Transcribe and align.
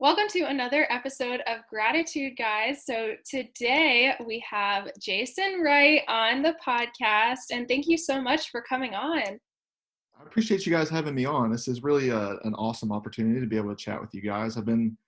Welcome 0.00 0.26
to 0.30 0.40
another 0.46 0.88
episode 0.90 1.40
of 1.46 1.60
Graditude, 1.72 2.36
guys. 2.36 2.84
So 2.84 3.12
today 3.24 4.12
we 4.26 4.44
have 4.50 4.90
Jason 5.00 5.60
Wright 5.62 6.02
on 6.08 6.42
the 6.42 6.56
podcast, 6.66 7.52
and 7.52 7.68
thank 7.68 7.86
you 7.86 7.96
so 7.96 8.20
much 8.20 8.50
for 8.50 8.60
coming 8.60 8.94
on. 8.94 9.22
I 9.22 10.22
appreciate 10.26 10.66
you 10.66 10.72
guys 10.72 10.90
having 10.90 11.14
me 11.14 11.26
on. 11.26 11.52
This 11.52 11.68
is 11.68 11.84
really 11.84 12.08
a, 12.08 12.30
an 12.42 12.54
awesome 12.54 12.90
opportunity 12.90 13.40
to 13.40 13.46
be 13.46 13.56
able 13.56 13.70
to 13.70 13.76
chat 13.76 14.00
with 14.00 14.12
you 14.12 14.20
guys. 14.20 14.56
I've 14.56 14.64
been 14.66 14.98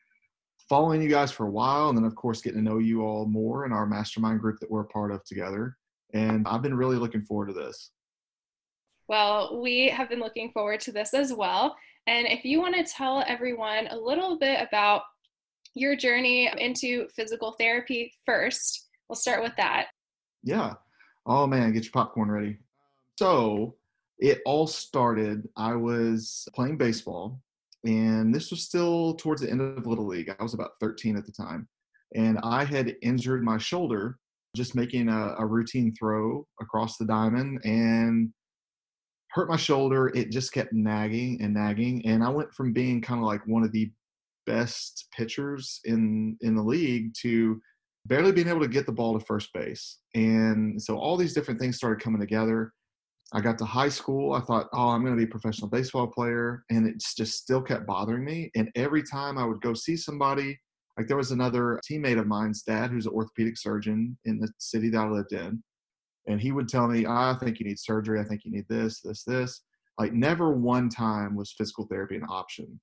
following 0.69 1.03
you 1.03 1.09
guys 1.09 1.33
for 1.33 1.47
a 1.47 1.50
while, 1.50 1.89
and 1.89 1.98
then, 1.98 2.05
of 2.05 2.15
course, 2.15 2.41
getting 2.41 2.65
to 2.65 2.71
know 2.71 2.78
you 2.78 3.03
all 3.03 3.27
more 3.27 3.67
in 3.67 3.73
our 3.73 3.87
mastermind 3.87 4.41
group 4.41 4.61
that 4.61 4.71
we're 4.71 4.83
a 4.83 4.87
part 4.87 5.11
of 5.11 5.25
together. 5.25 5.77
And 6.15 6.47
I've 6.47 6.62
been 6.62 6.77
really 6.77 6.97
looking 6.97 7.23
forward 7.23 7.48
to 7.48 7.55
this. 7.55 7.91
Well, 9.09 9.61
we 9.61 9.89
have 9.89 10.09
been 10.09 10.21
looking 10.21 10.53
forward 10.53 10.78
to 10.83 10.93
this 10.93 11.12
as 11.12 11.34
well. 11.34 11.75
And 12.07 12.27
if 12.27 12.45
you 12.45 12.61
want 12.61 12.77
to 12.77 12.85
tell 12.85 13.25
everyone 13.27 13.89
a 13.89 13.97
little 13.97 14.39
bit 14.39 14.61
about 14.61 15.03
your 15.75 15.97
journey 15.97 16.51
into 16.59 17.09
physical 17.15 17.57
therapy 17.59 18.12
first, 18.25 18.89
we'll 19.09 19.17
start 19.17 19.43
with 19.43 19.53
that. 19.57 19.89
Yeah. 20.43 20.75
Oh 21.27 21.47
man, 21.47 21.73
get 21.73 21.84
your 21.84 21.93
popcorn 21.93 22.31
ready. 22.31 22.59
So 23.19 23.77
it 24.19 24.41
all 24.47 24.67
started, 24.67 25.49
I 25.57 25.75
was 25.75 26.49
playing 26.55 26.79
baseball, 26.79 27.41
and 27.84 28.34
this 28.34 28.51
was 28.51 28.62
still 28.62 29.15
towards 29.15 29.43
the 29.43 29.51
end 29.51 29.61
of 29.61 29.87
Little 29.87 30.07
League. 30.07 30.34
I 30.39 30.43
was 30.43 30.55
about 30.55 30.73
13 30.81 31.17
at 31.17 31.27
the 31.27 31.33
time. 31.33 31.69
And 32.15 32.39
I 32.43 32.65
had 32.65 32.95
injured 33.03 33.43
my 33.43 33.59
shoulder 33.59 34.19
just 34.57 34.75
making 34.75 35.09
a, 35.09 35.34
a 35.39 35.47
routine 35.47 35.95
throw 35.95 36.47
across 36.61 36.97
the 36.97 37.05
diamond. 37.05 37.61
And 37.65 38.33
hurt 39.37 39.51
my 39.51 39.56
shoulder. 39.56 40.09
It 40.15 40.31
just 40.31 40.55
kept 40.55 40.73
nagging 40.73 41.42
and 41.42 41.53
nagging, 41.53 42.05
and 42.06 42.25
I 42.25 42.31
went 42.31 42.55
from 42.55 42.73
being 42.73 43.03
kind 43.03 43.20
of 43.20 43.27
like 43.27 43.47
one 43.47 43.62
of 43.62 43.70
the 43.70 43.93
best 44.47 45.09
pitchers 45.15 45.81
in 45.84 46.39
in 46.41 46.56
the 46.56 46.62
league 46.62 47.12
to 47.20 47.61
barely 48.06 48.33
being 48.33 48.49
able 48.49 48.60
to 48.60 48.69
get 48.69 48.87
the 48.87 48.93
ball 48.93 49.19
to 49.19 49.25
first 49.27 49.53
base. 49.53 49.99
And 50.15 50.81
so 50.81 50.97
all 50.97 51.19
these 51.19 51.34
different 51.34 51.60
things 51.60 51.77
started 51.77 52.03
coming 52.03 52.21
together. 52.21 52.72
I 53.34 53.41
got 53.41 53.59
to 53.59 53.65
high 53.65 53.88
school. 53.88 54.33
I 54.33 54.41
thought, 54.41 54.69
oh, 54.72 54.88
I'm 54.88 55.03
going 55.03 55.12
to 55.12 55.19
be 55.19 55.28
a 55.28 55.31
professional 55.31 55.69
baseball 55.69 56.06
player. 56.06 56.62
And 56.71 56.87
it 56.87 57.03
just 57.16 57.34
still 57.34 57.60
kept 57.60 57.84
bothering 57.84 58.25
me. 58.25 58.53
And 58.55 58.71
every 58.77 59.03
time 59.03 59.37
I 59.37 59.44
would 59.44 59.60
go 59.60 59.75
see 59.75 59.97
somebody, 59.97 60.56
like 60.97 61.09
there 61.09 61.16
was 61.16 61.33
another 61.33 61.81
teammate 61.91 62.21
of 62.21 62.28
mine's 62.28 62.62
dad 62.62 62.91
who's 62.93 63.06
an 63.06 63.12
orthopedic 63.12 63.59
surgeon 63.59 64.16
in 64.25 64.39
the 64.39 64.49
city 64.59 64.89
that 64.91 65.00
I 65.00 65.09
lived 65.09 65.33
in 65.33 65.60
and 66.26 66.41
he 66.41 66.53
would 66.53 66.69
tell 66.69 66.88
me, 66.88 67.06
I 67.06 67.37
think 67.41 67.60
you 67.60 67.66
need 67.66 67.78
surgery. 67.78 68.20
I 68.20 68.25
think 68.25 68.44
you 68.44 68.50
need 68.50 68.66
this, 68.69 69.00
this, 69.00 69.22
this. 69.25 69.62
Like 69.98 70.12
never 70.12 70.53
one 70.53 70.88
time 70.88 71.37
was 71.37 71.54
physical 71.56 71.87
therapy 71.87 72.16
an 72.16 72.26
option. 72.28 72.81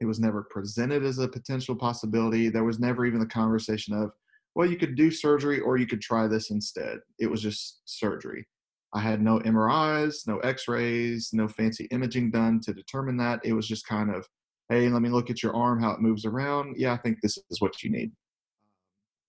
It 0.00 0.06
was 0.06 0.20
never 0.20 0.42
presented 0.50 1.04
as 1.04 1.18
a 1.18 1.28
potential 1.28 1.74
possibility. 1.74 2.48
There 2.48 2.64
was 2.64 2.78
never 2.78 3.06
even 3.06 3.20
the 3.20 3.26
conversation 3.26 3.94
of, 3.94 4.10
well, 4.54 4.68
you 4.68 4.76
could 4.76 4.96
do 4.96 5.10
surgery 5.10 5.60
or 5.60 5.76
you 5.76 5.86
could 5.86 6.02
try 6.02 6.26
this 6.26 6.50
instead. 6.50 6.98
It 7.18 7.30
was 7.30 7.40
just 7.40 7.80
surgery. 7.84 8.46
I 8.94 9.00
had 9.00 9.22
no 9.22 9.38
MRIs, 9.40 10.26
no 10.26 10.38
x-rays, 10.38 11.30
no 11.32 11.48
fancy 11.48 11.86
imaging 11.90 12.30
done 12.30 12.60
to 12.60 12.74
determine 12.74 13.16
that. 13.18 13.40
It 13.44 13.52
was 13.52 13.68
just 13.68 13.86
kind 13.86 14.14
of, 14.14 14.26
hey, 14.68 14.88
let 14.88 15.02
me 15.02 15.08
look 15.08 15.30
at 15.30 15.42
your 15.42 15.54
arm, 15.54 15.82
how 15.82 15.92
it 15.92 16.00
moves 16.00 16.24
around. 16.24 16.76
Yeah, 16.78 16.92
I 16.92 16.96
think 16.98 17.18
this 17.22 17.38
is 17.50 17.60
what 17.60 17.82
you 17.82 17.90
need. 17.90 18.12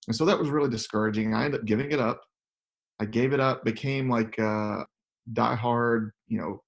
And 0.07 0.15
so 0.15 0.25
that 0.25 0.39
was 0.39 0.49
really 0.49 0.69
discouraging. 0.69 1.33
I 1.33 1.45
ended 1.45 1.61
up 1.61 1.65
giving 1.65 1.91
it 1.91 1.99
up 1.99 2.21
I 2.99 3.05
gave 3.05 3.33
it 3.33 3.39
up, 3.39 3.63
became 3.63 4.09
like 4.09 4.37
a 4.37 4.85
diehard, 5.33 6.11
you 6.27 6.39
know, 6.39 6.63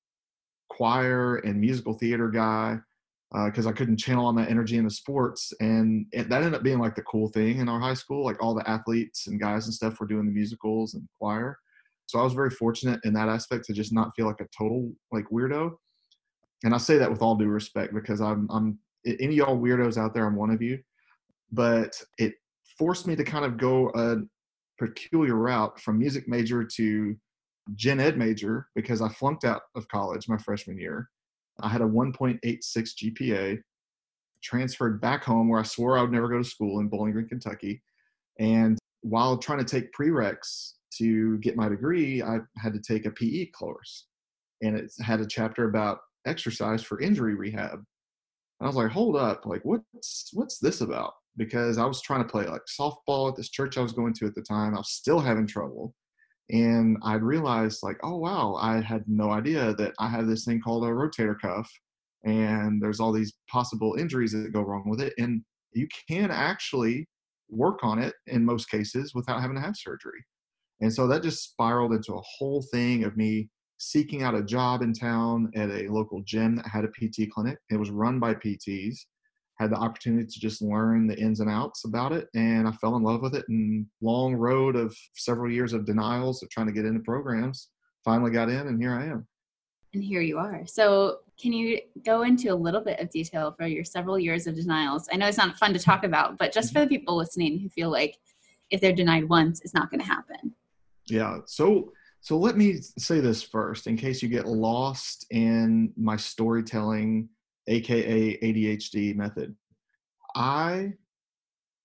choir 0.70 1.38
and 1.38 1.60
musical 1.60 1.94
theater 1.94 2.30
guy 2.30 2.80
because 3.46 3.68
uh, 3.68 3.70
I 3.70 3.74
couldn't 3.74 3.98
channel 3.98 4.26
all 4.26 4.34
my 4.34 4.48
energy 4.48 4.78
into 4.78 4.90
sports, 4.90 5.54
and 5.60 6.08
it, 6.12 6.30
that 6.30 6.42
ended 6.42 6.56
up 6.56 6.64
being 6.64 6.80
like 6.80 6.96
the 6.96 7.04
cool 7.04 7.28
thing 7.28 7.60
in 7.60 7.70
our 7.70 7.80
high 7.80 7.94
school. 7.94 8.26
Like 8.26 8.42
all 8.42 8.56
the 8.56 8.68
athletes 8.68 9.28
and 9.28 9.40
guys 9.40 9.66
and 9.66 9.74
stuff 9.74 10.00
were 10.00 10.08
doing 10.08 10.26
the 10.26 10.32
musicals 10.32 10.96
and 10.96 11.08
choir. 11.20 11.58
So 12.08 12.20
I 12.20 12.24
was 12.24 12.34
very 12.34 12.50
fortunate 12.50 13.00
in 13.04 13.14
that 13.14 13.30
aspect 13.30 13.66
to 13.66 13.74
just 13.74 13.94
not 13.94 14.14
feel 14.16 14.26
like 14.26 14.42
a 14.42 14.48
total 14.58 14.92
like 15.12 15.26
weirdo. 15.32 15.74
And 16.64 16.74
I 16.74 16.78
say 16.78 16.98
that 16.98 17.12
with 17.12 17.22
all 17.22 17.36
due 17.36 17.48
respect 17.48 17.94
because 17.94 18.20
I'm 18.20 18.48
I'm 18.50 18.80
any 19.06 19.36
y'all 19.36 19.60
weirdos 19.60 19.98
out 19.98 20.16
there, 20.16 20.26
I'm 20.26 20.36
one 20.36 20.50
of 20.50 20.62
you. 20.62 20.80
But 21.52 21.94
it 22.18 22.34
forced 22.80 23.06
me 23.06 23.16
to 23.16 23.24
kind 23.24 23.46
of 23.46 23.58
go 23.58 23.92
a, 23.94 24.18
peculiar 24.80 25.36
route 25.36 25.80
from 25.80 26.00
music 26.00 26.28
major 26.28 26.64
to 26.64 27.16
gen 27.76 28.00
ed 28.00 28.18
major 28.18 28.68
because 28.76 29.02
I 29.02 29.10
flunked 29.10 29.44
out 29.44 29.62
of 29.76 29.88
college 29.90 30.28
my 30.28 30.38
freshman 30.38 30.80
year. 30.80 31.10
I 31.62 31.70
had 31.70 31.82
a 31.82 31.86
1.86 31.86 32.40
GPA, 32.74 33.60
transferred 34.42 35.02
back 35.02 35.24
home 35.24 35.50
where 35.50 35.60
I 35.60 35.64
swore 35.64 35.98
I 35.98 36.02
would 36.02 36.12
never 36.12 36.30
go 36.30 36.38
to 36.38 36.44
school 36.44 36.80
in 36.80 36.88
Bowling 36.88 37.12
Green, 37.12 37.28
Kentucky. 37.28 37.82
And 38.40 38.78
while 39.02 39.38
trying 39.38 39.60
to 39.60 39.66
take 39.66 39.94
prereqs 39.94 40.74
to 40.98 41.38
get 41.40 41.58
my 41.58 41.70
degree, 41.70 42.24
I 42.24 42.40
had 42.58 42.74
to 42.74 42.80
take 42.80 43.06
a 43.06 43.12
PE 43.12 43.48
course. 43.48 44.08
And 44.62 44.78
it 44.78 44.92
had 45.02 45.20
a 45.20 45.28
chapter 45.28 45.70
about 45.70 46.00
exercise 46.26 46.84
for 46.84 47.00
injury 47.00 47.36
rehab. 47.36 47.74
And 47.74 47.86
I 48.62 48.68
was 48.68 48.76
like, 48.76 48.92
hold 48.92 49.16
up, 49.16 49.46
like 49.46 49.64
what's 49.64 50.30
what's 50.34 50.60
this 50.60 50.82
about? 50.82 51.14
Because 51.40 51.78
I 51.78 51.86
was 51.86 52.02
trying 52.02 52.22
to 52.22 52.30
play 52.30 52.46
like 52.46 52.62
softball 52.80 53.30
at 53.30 53.36
this 53.38 53.50
church 53.50 53.78
I 53.78 53.82
was 53.82 53.94
going 53.94 54.14
to 54.16 54.28
at 54.28 54.36
the 54.36 54.42
time. 54.42 54.76
I 54.76 54.80
was 54.80 54.92
still 54.92 55.22
having 55.22 55.48
trouble. 55.48 55.96
And 56.52 56.98
I 57.02 57.16
realized, 57.16 57.80
like, 57.82 57.98
oh, 58.04 58.18
wow, 58.18 58.56
I 58.56 58.82
had 58.82 59.04
no 59.08 59.32
idea 59.32 59.74
that 59.76 59.94
I 60.00 60.10
have 60.10 60.28
this 60.28 60.46
thing 60.46 60.60
called 60.60 60.84
a 60.84 60.88
rotator 60.88 61.40
cuff. 61.40 61.72
And 62.26 62.82
there's 62.82 63.00
all 63.00 63.14
these 63.14 63.34
possible 63.50 63.96
injuries 63.98 64.34
that 64.34 64.52
go 64.52 64.62
wrong 64.62 64.90
with 64.90 65.00
it. 65.00 65.14
And 65.18 65.42
you 65.74 65.88
can 66.10 66.30
actually 66.30 67.08
work 67.50 67.80
on 67.84 68.00
it 68.00 68.16
in 68.28 68.44
most 68.44 68.70
cases 68.70 69.14
without 69.16 69.42
having 69.42 69.56
to 69.56 69.62
have 69.62 69.78
surgery. 69.78 70.24
And 70.82 70.94
so 70.94 71.08
that 71.08 71.24
just 71.24 71.44
spiraled 71.44 71.94
into 71.94 72.16
a 72.16 72.22
whole 72.38 72.64
thing 72.72 73.04
of 73.04 73.16
me 73.16 73.50
seeking 73.78 74.24
out 74.24 74.36
a 74.36 74.44
job 74.44 74.82
in 74.82 74.92
town 74.92 75.52
at 75.56 75.70
a 75.70 75.88
local 75.88 76.22
gym 76.24 76.58
that 76.58 76.68
had 76.68 76.84
a 76.84 76.90
PT 76.90 77.32
clinic. 77.32 77.60
It 77.70 77.78
was 77.78 77.92
run 77.92 78.20
by 78.20 78.34
PTs 78.34 78.98
had 79.60 79.72
the 79.72 79.76
opportunity 79.76 80.26
to 80.26 80.40
just 80.40 80.62
learn 80.62 81.06
the 81.08 81.18
ins 81.20 81.42
and 81.42 81.50
outs 81.50 81.86
about 81.86 82.12
it 82.12 82.28
and 82.34 82.68
i 82.68 82.72
fell 82.74 82.96
in 82.96 83.04
love 83.04 83.22
with 83.22 83.36
it 83.36 83.46
and 83.50 83.86
long 84.02 84.34
road 84.34 84.76
of 84.76 84.96
several 85.16 85.52
years 85.52 85.74
of 85.74 85.86
denials 85.86 86.42
of 86.42 86.50
trying 86.50 86.68
to 86.68 86.72
get 86.74 86.86
into 86.86 87.00
programs 87.02 87.70
finally 88.04 88.32
got 88.32 88.50
in 88.50 88.68
and 88.68 88.82
here 88.82 88.94
i 88.94 89.06
am. 89.06 89.28
And 89.94 90.04
here 90.04 90.22
you 90.22 90.38
are. 90.38 90.66
So 90.68 91.20
can 91.42 91.52
you 91.52 91.80
go 92.06 92.22
into 92.22 92.54
a 92.54 92.56
little 92.56 92.82
bit 92.82 93.00
of 93.00 93.10
detail 93.10 93.56
for 93.58 93.66
your 93.66 93.84
several 93.84 94.20
years 94.20 94.46
of 94.46 94.56
denials? 94.56 95.08
I 95.12 95.18
know 95.18 95.28
it's 95.28 95.38
not 95.38 95.58
fun 95.58 95.74
to 95.74 95.80
talk 95.80 96.00
mm-hmm. 96.00 96.06
about 96.06 96.38
but 96.38 96.52
just 96.52 96.72
for 96.72 96.80
mm-hmm. 96.80 96.90
the 96.90 96.98
people 96.98 97.18
listening 97.18 97.60
who 97.60 97.70
feel 97.70 97.90
like 97.90 98.18
if 98.70 98.82
they're 98.82 98.94
denied 98.94 99.28
once 99.28 99.62
it's 99.62 99.74
not 99.74 99.90
going 99.90 100.00
to 100.00 100.06
happen. 100.06 100.54
Yeah. 101.08 101.40
So 101.46 101.92
so 102.22 102.38
let 102.38 102.58
me 102.58 102.82
say 102.98 103.20
this 103.20 103.42
first 103.42 103.88
in 103.88 103.96
case 103.96 104.22
you 104.22 104.30
get 104.30 104.46
lost 104.46 105.26
in 105.32 105.94
my 105.98 106.18
storytelling 106.18 107.30
aka 107.70 108.38
ADHD 108.40 109.16
method. 109.16 109.56
I 110.36 110.94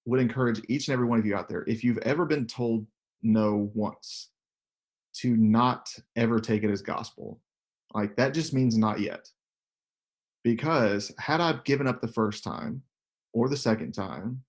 would 0.07 0.21
encourage 0.21 0.61
each 0.69 0.89
and 0.89 0.93
every 0.93 1.07
one 1.07 1.19
of 1.19 1.27
you 1.27 1.37
out 1.37 1.49
there, 1.49 1.65
if 1.67 1.85
you've 1.85 1.99
ever 1.99 2.27
been 2.27 2.47
told 2.47 2.87
no 3.23 3.71
once, 3.75 4.31
to 5.15 5.37
not 5.37 5.89
ever 6.17 6.41
take 6.41 6.63
it 6.63 6.71
as 6.71 6.83
gospel. 6.83 7.41
Like 7.95 8.17
that 8.17 8.35
just 8.35 8.53
means 8.53 8.77
not 8.77 9.01
yet. 9.01 9.29
Because 10.43 11.13
had 11.19 11.41
I 11.41 11.59
given 11.65 11.87
up 11.87 12.01
the 12.01 12.09
first 12.09 12.45
time, 12.45 12.83
or 13.33 13.49
the 13.49 13.57
second 13.57 13.93
time, 13.93 14.43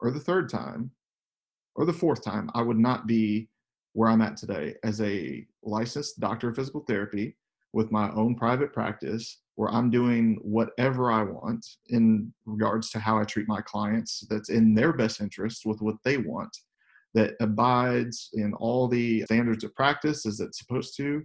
or 0.00 0.10
the 0.10 0.20
third 0.20 0.48
time, 0.48 0.90
or 1.74 1.86
the 1.86 1.92
fourth 1.92 2.22
time, 2.22 2.50
I 2.54 2.62
would 2.62 2.78
not 2.78 3.06
be 3.06 3.48
where 3.94 4.10
I'm 4.10 4.20
at 4.20 4.36
today 4.36 4.74
as 4.84 5.00
a 5.00 5.46
licensed 5.62 6.20
doctor 6.20 6.48
of 6.48 6.56
physical 6.56 6.84
therapy 6.86 7.36
with 7.72 7.90
my 7.90 8.10
own 8.12 8.34
private 8.34 8.72
practice 8.72 9.38
where 9.56 9.70
I'm 9.70 9.90
doing 9.90 10.38
whatever 10.42 11.12
I 11.12 11.22
want 11.22 11.64
in 11.88 12.32
regards 12.46 12.90
to 12.90 12.98
how 12.98 13.18
I 13.18 13.24
treat 13.24 13.48
my 13.48 13.60
clients 13.60 14.24
that's 14.30 14.48
in 14.48 14.74
their 14.74 14.92
best 14.92 15.20
interest 15.20 15.66
with 15.66 15.80
what 15.82 15.96
they 16.04 16.16
want, 16.16 16.56
that 17.14 17.34
abides 17.40 18.30
in 18.32 18.54
all 18.54 18.88
the 18.88 19.22
standards 19.24 19.64
of 19.64 19.74
practice 19.74 20.24
as 20.24 20.40
it's 20.40 20.58
supposed 20.58 20.96
to, 20.96 21.22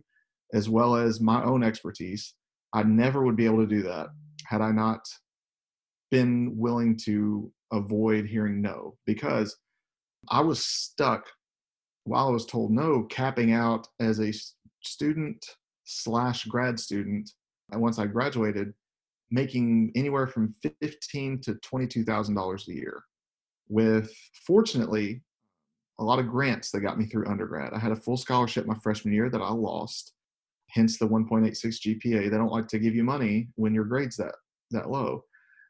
as 0.53 0.69
well 0.69 0.95
as 0.95 1.21
my 1.21 1.43
own 1.43 1.63
expertise. 1.63 2.33
I 2.73 2.83
never 2.83 3.23
would 3.23 3.37
be 3.37 3.45
able 3.45 3.59
to 3.59 3.67
do 3.67 3.81
that 3.83 4.07
had 4.45 4.61
I 4.61 4.71
not 4.71 5.01
been 6.11 6.57
willing 6.57 6.97
to 6.97 7.51
avoid 7.71 8.25
hearing 8.25 8.61
no 8.61 8.95
because 9.05 9.55
I 10.29 10.41
was 10.41 10.65
stuck 10.65 11.25
while 12.03 12.27
I 12.27 12.31
was 12.31 12.45
told 12.45 12.71
no, 12.71 13.03
capping 13.03 13.51
out 13.51 13.87
as 13.99 14.19
a 14.19 14.31
student 14.83 15.45
slash 15.83 16.45
grad 16.45 16.79
student. 16.79 17.29
Once 17.73 17.99
I 17.99 18.05
graduated, 18.05 18.73
making 19.29 19.91
anywhere 19.95 20.27
from 20.27 20.55
fifteen 20.81 21.39
to 21.41 21.55
twenty-two 21.55 22.03
thousand 22.03 22.35
dollars 22.35 22.67
a 22.69 22.73
year. 22.73 23.03
With 23.69 24.13
fortunately 24.45 25.21
a 25.99 26.03
lot 26.03 26.19
of 26.19 26.29
grants 26.29 26.71
that 26.71 26.81
got 26.81 26.97
me 26.97 27.05
through 27.05 27.27
undergrad. 27.27 27.73
I 27.73 27.79
had 27.79 27.91
a 27.91 27.95
full 27.95 28.17
scholarship 28.17 28.65
my 28.65 28.77
freshman 28.83 29.13
year 29.13 29.29
that 29.29 29.41
I 29.41 29.51
lost, 29.51 30.13
hence 30.69 30.97
the 30.97 31.07
1.86 31.07 31.51
GPA. 31.55 32.29
They 32.29 32.37
don't 32.37 32.51
like 32.51 32.67
to 32.67 32.79
give 32.79 32.95
you 32.95 33.03
money 33.03 33.49
when 33.55 33.73
your 33.73 33.85
grades 33.85 34.15
that 34.17 34.35
that 34.71 34.89
low, 34.89 35.23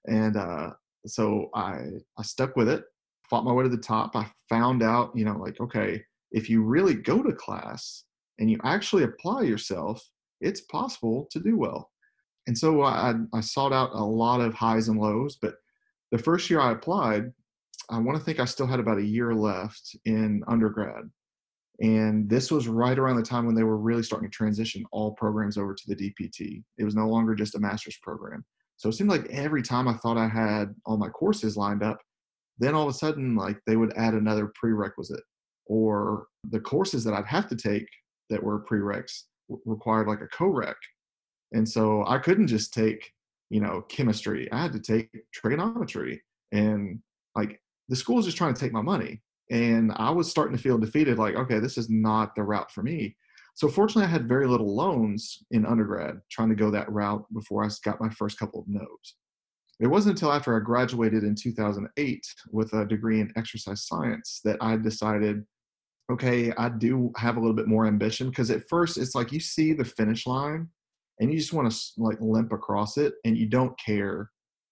and 0.08 0.36
uh, 0.36 0.72
so 1.06 1.50
I 1.54 1.80
I 2.18 2.24
stuck 2.24 2.56
with 2.56 2.68
it, 2.68 2.84
fought 3.30 3.46
my 3.46 3.54
way 3.54 3.64
to 3.64 3.70
the 3.70 3.78
top. 3.78 4.16
I 4.16 4.30
found 4.50 4.84
out, 4.84 5.12
you 5.16 5.26
know, 5.26 5.38
like 5.38 5.60
okay, 5.60 6.04
if 6.32 6.50
you 6.50 6.64
really 6.64 6.96
go 6.96 7.24
to 7.24 7.34
class 7.34 8.04
and 8.40 8.50
you 8.52 8.58
actually 8.64 9.04
apply 9.04 9.44
yourself, 9.44 10.04
it's 10.42 10.62
possible 10.62 11.28
to 11.32 11.40
do 11.40 11.58
well. 11.58 11.90
And 12.48 12.58
so 12.58 12.84
I, 12.84 13.14
I 13.34 13.42
sought 13.42 13.74
out 13.74 13.92
a 13.94 14.04
lot 14.04 14.40
of 14.40 14.54
highs 14.54 14.88
and 14.88 15.00
lows, 15.00 15.38
but 15.42 15.56
the 16.12 16.18
first 16.18 16.50
year 16.50 16.62
I 16.62 16.72
applied, 16.72 17.32
I 17.90 18.00
want 18.00 18.18
to 18.18 18.24
think 18.24 18.40
I 18.40 18.46
still 18.46 18.68
had 18.68 18.80
about 18.80 19.00
a 19.00 19.06
year 19.06 19.34
left 19.34 19.96
in 20.06 20.44
undergrad. 20.48 21.10
And 21.80 22.28
this 22.30 22.50
was 22.50 22.68
right 22.68 22.98
around 22.98 23.18
the 23.18 23.24
time 23.24 23.46
when 23.46 23.54
they 23.54 23.64
were 23.64 23.78
really 23.78 24.02
starting 24.02 24.30
to 24.30 24.36
transition 24.36 24.84
all 24.92 25.12
programs 25.12 25.58
over 25.58 25.76
to 25.76 25.84
the 25.88 25.96
DPT. 25.96 26.64
It 26.78 26.84
was 26.84 26.96
no 26.96 27.08
longer 27.08 27.36
just 27.36 27.56
a 27.56 27.60
master's 27.60 27.98
program. 28.02 28.44
So 28.78 28.90
it 28.90 28.94
seemed 28.94 29.10
like 29.10 29.28
every 29.30 29.62
time 29.62 29.88
I 29.88 29.94
thought 29.94 30.18
I 30.18 30.28
had 30.28 30.74
all 30.86 30.98
my 30.98 31.10
courses 31.10 31.58
lined 31.58 31.84
up, 31.84 32.00
then 32.60 32.74
all 32.74 32.88
of 32.88 32.90
a 32.90 32.98
sudden, 32.98 33.36
like 33.36 33.60
they 33.68 33.76
would 33.76 33.94
add 33.96 34.14
another 34.14 34.52
prerequisite, 34.56 35.24
or 35.68 36.28
the 36.50 36.60
courses 36.60 37.04
that 37.04 37.14
I'd 37.14 37.28
have 37.28 37.48
to 37.50 37.56
take 37.56 37.88
that 38.30 38.42
were 38.42 38.64
prereqs 38.64 39.24
required 39.66 40.08
like 40.08 40.22
a 40.22 40.28
co-req. 40.28 40.76
And 41.54 41.68
so 41.68 42.06
I 42.06 42.18
couldn't 42.18 42.48
just 42.48 42.74
take, 42.74 43.12
you 43.50 43.62
know, 43.62 43.82
chemistry. 43.90 44.52
I 44.52 44.62
had 44.62 44.74
to 44.74 44.80
take 44.80 45.10
trigonometry. 45.34 46.22
And 46.52 47.00
like 47.36 47.62
the 47.90 47.96
school 47.96 48.18
was 48.18 48.26
just 48.26 48.38
trying 48.38 48.54
to 48.54 48.60
take 48.60 48.74
my 48.74 48.82
money. 48.82 49.22
And 49.50 49.94
I 49.96 50.10
was 50.10 50.30
starting 50.30 50.58
to 50.58 50.62
feel 50.62 50.78
defeated, 50.78 51.18
like, 51.18 51.36
okay, 51.36 51.60
this 51.60 51.78
is 51.78 51.90
not 51.90 52.36
the 52.36 52.44
route 52.44 52.72
for 52.72 52.84
me. 52.84 53.16
So 53.56 53.70
fortunately, 53.70 54.04
I 54.04 54.12
had 54.12 54.28
very 54.28 54.46
little 54.46 54.76
loans 54.76 55.44
in 55.52 55.66
undergrad 55.66 56.20
trying 56.30 56.50
to 56.50 56.56
go 56.56 56.70
that 56.72 56.92
route 56.92 57.26
before 57.34 57.64
I 57.64 57.70
got 57.84 58.02
my 58.02 58.10
first 58.10 58.38
couple 58.38 58.60
of 58.60 58.68
no's. 58.68 59.16
It 59.80 59.88
wasn't 59.88 60.16
until 60.16 60.32
after 60.32 60.56
I 60.56 60.60
graduated 60.60 61.24
in 61.24 61.34
2008 61.34 62.28
with 62.52 62.74
a 62.74 62.86
degree 62.86 63.22
in 63.22 63.32
exercise 63.38 63.88
science 63.88 64.42
that 64.44 64.58
I 64.60 64.76
decided, 64.76 65.46
okay, 66.12 66.54
I 66.58 66.70
do 66.70 67.12
have 67.18 67.38
a 67.38 67.40
little 67.40 67.56
bit 67.56 67.68
more 67.68 67.86
ambition 67.86 68.30
because 68.30 68.50
at 68.50 68.68
first 68.70 68.98
it's 68.98 69.16
like 69.16 69.32
you 69.32 69.40
see 69.40 69.74
the 69.74 69.86
finish 69.86 70.26
line 70.26 70.70
and 71.20 71.32
you 71.32 71.38
just 71.38 71.54
want 71.54 71.72
to 71.72 71.78
like 71.98 72.18
limp 72.22 72.52
across 72.52 72.98
it 72.98 73.16
and 73.26 73.38
you 73.38 73.48
don't 73.48 73.78
care 73.80 74.30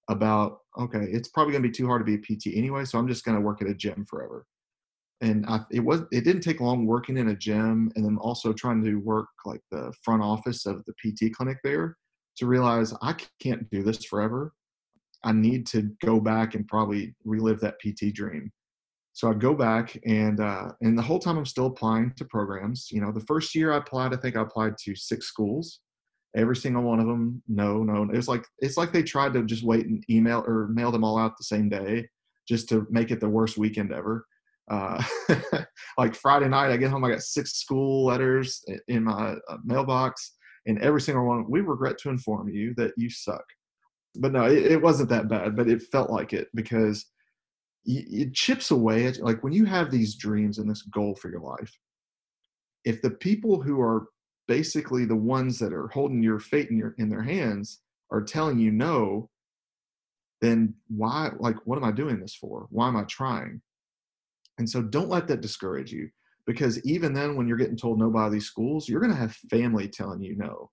about 0.08 0.60
okay 0.78 1.08
it's 1.10 1.30
probably 1.30 1.52
going 1.52 1.64
to 1.64 1.68
be 1.68 1.74
too 1.74 1.88
hard 1.88 2.00
to 2.00 2.06
be 2.06 2.14
a 2.14 2.20
pt 2.20 2.56
anyway 2.56 2.86
so 2.86 3.00
i'm 3.00 3.08
just 3.08 3.26
going 3.26 3.36
to 3.36 3.42
work 3.42 3.62
at 3.62 3.68
a 3.68 3.74
gym 3.74 4.06
forever. 4.08 4.46
And 5.22 5.46
I, 5.48 5.62
it 5.72 5.80
was 5.80 6.02
it 6.12 6.26
didn't 6.26 6.42
take 6.42 6.60
long 6.60 6.86
working 6.86 7.18
in 7.18 7.30
a 7.30 7.36
gym 7.36 7.90
and 7.96 8.06
then 8.06 8.18
also 8.18 8.52
trying 8.52 8.84
to 8.84 8.96
work 8.98 9.30
like 9.46 9.62
the 9.72 9.94
front 10.04 10.22
office 10.22 10.66
of 10.66 10.84
the 10.86 10.94
pt 11.02 11.34
clinic 11.34 11.58
there 11.64 11.98
to 12.38 12.46
realize 12.46 12.94
i 13.02 13.16
can't 13.42 13.68
do 13.72 13.82
this 13.82 14.04
forever. 14.06 14.54
I 15.24 15.32
need 15.32 15.66
to 15.68 15.90
go 16.04 16.20
back 16.20 16.54
and 16.54 16.68
probably 16.68 17.16
relive 17.24 17.62
that 17.62 17.80
pt 17.80 18.14
dream 18.14 18.52
so 19.16 19.30
i'd 19.30 19.40
go 19.40 19.56
back 19.56 19.98
and 20.06 20.40
uh, 20.40 20.70
and 20.82 20.96
the 20.96 21.02
whole 21.02 21.20
time 21.20 21.38
i'm 21.38 21.46
still 21.46 21.68
applying 21.68 22.14
to 22.16 22.26
programs 22.26 22.90
you 22.92 23.02
know 23.02 23.12
the 23.12 23.26
first 23.32 23.56
year 23.56 23.74
i 23.74 23.78
applied 23.78 24.14
i 24.14 24.18
think 24.18 24.36
i 24.36 24.42
applied 24.42 24.78
to 24.78 24.96
six 24.96 25.26
schools. 25.26 25.80
Every 26.38 26.58
single 26.58 26.84
one 26.84 27.00
of 27.00 27.08
them 27.08 27.42
no 27.48 27.82
no 27.82 28.04
it 28.04 28.10
was 28.18 28.28
like 28.28 28.46
it's 28.60 28.76
like 28.76 28.92
they 28.92 29.04
tried 29.04 29.32
to 29.34 29.46
just 29.46 29.64
wait 29.64 29.86
and 29.86 30.04
email 30.10 30.44
or 30.46 30.68
mail 30.68 30.92
them 30.92 31.06
all 31.06 31.18
out 31.18 31.38
the 31.38 31.46
same 31.46 31.70
day 31.70 32.10
just 32.48 32.70
to 32.70 32.86
make 32.90 33.12
it 33.12 33.20
the 33.20 33.30
worst 33.30 33.58
weekend 33.58 33.92
ever. 33.92 34.26
Uh, 34.70 35.02
like 35.98 36.16
Friday 36.16 36.48
night, 36.48 36.72
I 36.72 36.78
get 36.78 36.90
home, 36.90 37.04
I 37.04 37.10
got 37.10 37.22
six 37.22 37.54
school 37.54 38.06
letters 38.06 38.64
in 38.88 39.04
my 39.04 39.36
uh, 39.50 39.58
mailbox, 39.64 40.34
and 40.66 40.80
every 40.82 41.02
single 41.02 41.26
one, 41.26 41.50
we 41.50 41.62
regret 41.62 41.98
to 42.00 42.10
inform 42.10 42.50
you 42.50 42.74
that 42.78 42.94
you 42.98 43.10
suck. 43.10 43.44
But 44.16 44.32
no, 44.32 44.46
it, 44.46 44.72
it 44.72 44.82
wasn't 44.82 45.10
that 45.10 45.28
bad, 45.28 45.56
but 45.56 45.68
it 45.68 45.84
felt 45.84 46.10
like 46.10 46.34
it 46.34 46.48
because 46.56 47.06
it 47.86 48.34
chips 48.34 48.72
away 48.72 49.06
at 49.06 49.20
like 49.20 49.44
when 49.44 49.54
you 49.54 49.66
have 49.66 49.92
these 49.92 50.16
dreams 50.16 50.58
and 50.58 50.70
this 50.70 50.82
goal 50.82 51.16
for 51.16 51.30
your 51.30 51.42
life. 51.42 51.72
If 52.84 53.02
the 53.02 53.12
people 53.12 53.62
who 53.62 53.82
are 53.82 54.08
basically 54.48 55.06
the 55.06 55.16
ones 55.16 55.58
that 55.60 55.74
are 55.74 55.88
holding 55.88 56.22
your 56.22 56.40
fate 56.40 56.70
in 56.70 56.78
your 56.78 56.96
in 56.98 57.10
their 57.10 57.24
hands 57.24 57.82
are 58.12 58.22
telling 58.22 58.60
you 58.60 58.72
no, 58.72 59.30
then 60.42 60.74
why 60.88 61.32
like 61.40 61.58
what 61.66 61.78
am 61.78 61.84
I 61.84 61.92
doing 61.92 62.20
this 62.20 62.36
for? 62.36 62.68
Why 62.70 62.88
am 62.88 62.98
I 62.98 63.04
trying? 63.04 63.62
And 64.58 64.70
so 64.70 64.82
don't 64.82 65.10
let 65.10 65.28
that 65.28 65.42
discourage 65.42 65.92
you 65.92 66.10
because 66.46 66.84
even 66.86 67.14
then, 67.14 67.36
when 67.36 67.48
you're 67.48 67.58
getting 67.58 67.78
told 67.78 68.00
no 68.00 68.10
by 68.10 68.30
these 68.30 68.46
schools, 68.46 68.88
you're 68.88 69.02
going 69.02 69.14
to 69.14 69.18
have 69.18 69.36
family 69.50 69.88
telling 69.88 70.22
you 70.22 70.36
no. 70.36 70.70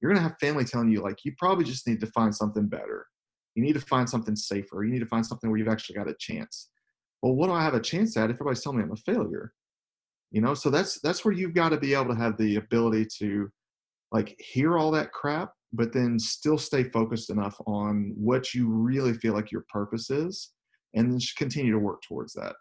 You're 0.00 0.12
going 0.12 0.22
to 0.22 0.28
have 0.28 0.38
family 0.38 0.64
telling 0.64 0.90
you, 0.90 1.00
like, 1.00 1.24
you 1.24 1.32
probably 1.38 1.64
just 1.64 1.86
need 1.86 2.00
to 2.00 2.06
find 2.08 2.34
something 2.34 2.66
better. 2.66 3.06
You 3.54 3.62
need 3.62 3.74
to 3.74 3.80
find 3.80 4.08
something 4.08 4.36
safer. 4.36 4.84
You 4.84 4.92
need 4.92 5.00
to 5.00 5.06
find 5.06 5.24
something 5.24 5.50
where 5.50 5.58
you've 5.58 5.68
actually 5.68 5.96
got 5.96 6.08
a 6.08 6.14
chance. 6.18 6.70
Well, 7.22 7.34
what 7.34 7.46
do 7.46 7.52
I 7.52 7.62
have 7.62 7.74
a 7.74 7.80
chance 7.80 8.16
at 8.16 8.30
if 8.30 8.36
everybody's 8.36 8.62
telling 8.62 8.78
me 8.78 8.84
I'm 8.84 8.92
a 8.92 8.96
failure? 8.96 9.52
You 10.30 10.40
know, 10.40 10.54
so 10.54 10.70
that's 10.70 11.00
that's 11.00 11.24
where 11.24 11.34
you've 11.34 11.54
got 11.54 11.70
to 11.70 11.76
be 11.76 11.94
able 11.94 12.08
to 12.14 12.20
have 12.20 12.36
the 12.36 12.56
ability 12.56 13.06
to 13.18 13.48
like 14.10 14.34
hear 14.38 14.76
all 14.76 14.90
that 14.90 15.12
crap, 15.12 15.52
but 15.72 15.92
then 15.92 16.18
still 16.18 16.58
stay 16.58 16.84
focused 16.84 17.30
enough 17.30 17.56
on 17.66 18.12
what 18.16 18.52
you 18.52 18.68
really 18.68 19.14
feel 19.14 19.32
like 19.32 19.52
your 19.52 19.64
purpose 19.68 20.10
is, 20.10 20.52
and 20.94 21.10
then 21.10 21.18
continue 21.36 21.72
to 21.72 21.78
work 21.78 22.02
towards 22.02 22.32
that 22.34 22.54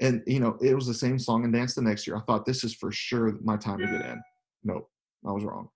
and 0.00 0.22
you 0.26 0.40
know 0.40 0.56
it 0.60 0.74
was 0.74 0.86
the 0.86 0.94
same 0.94 1.18
song 1.18 1.44
and 1.44 1.52
dance 1.52 1.74
the 1.74 1.82
next 1.82 2.06
year 2.06 2.16
i 2.16 2.20
thought 2.20 2.44
this 2.44 2.64
is 2.64 2.74
for 2.74 2.90
sure 2.92 3.38
my 3.42 3.56
time 3.56 3.78
to 3.78 3.86
get 3.86 4.04
in 4.06 4.22
nope 4.64 4.88
i 5.26 5.32
was 5.32 5.44
wrong 5.44 5.68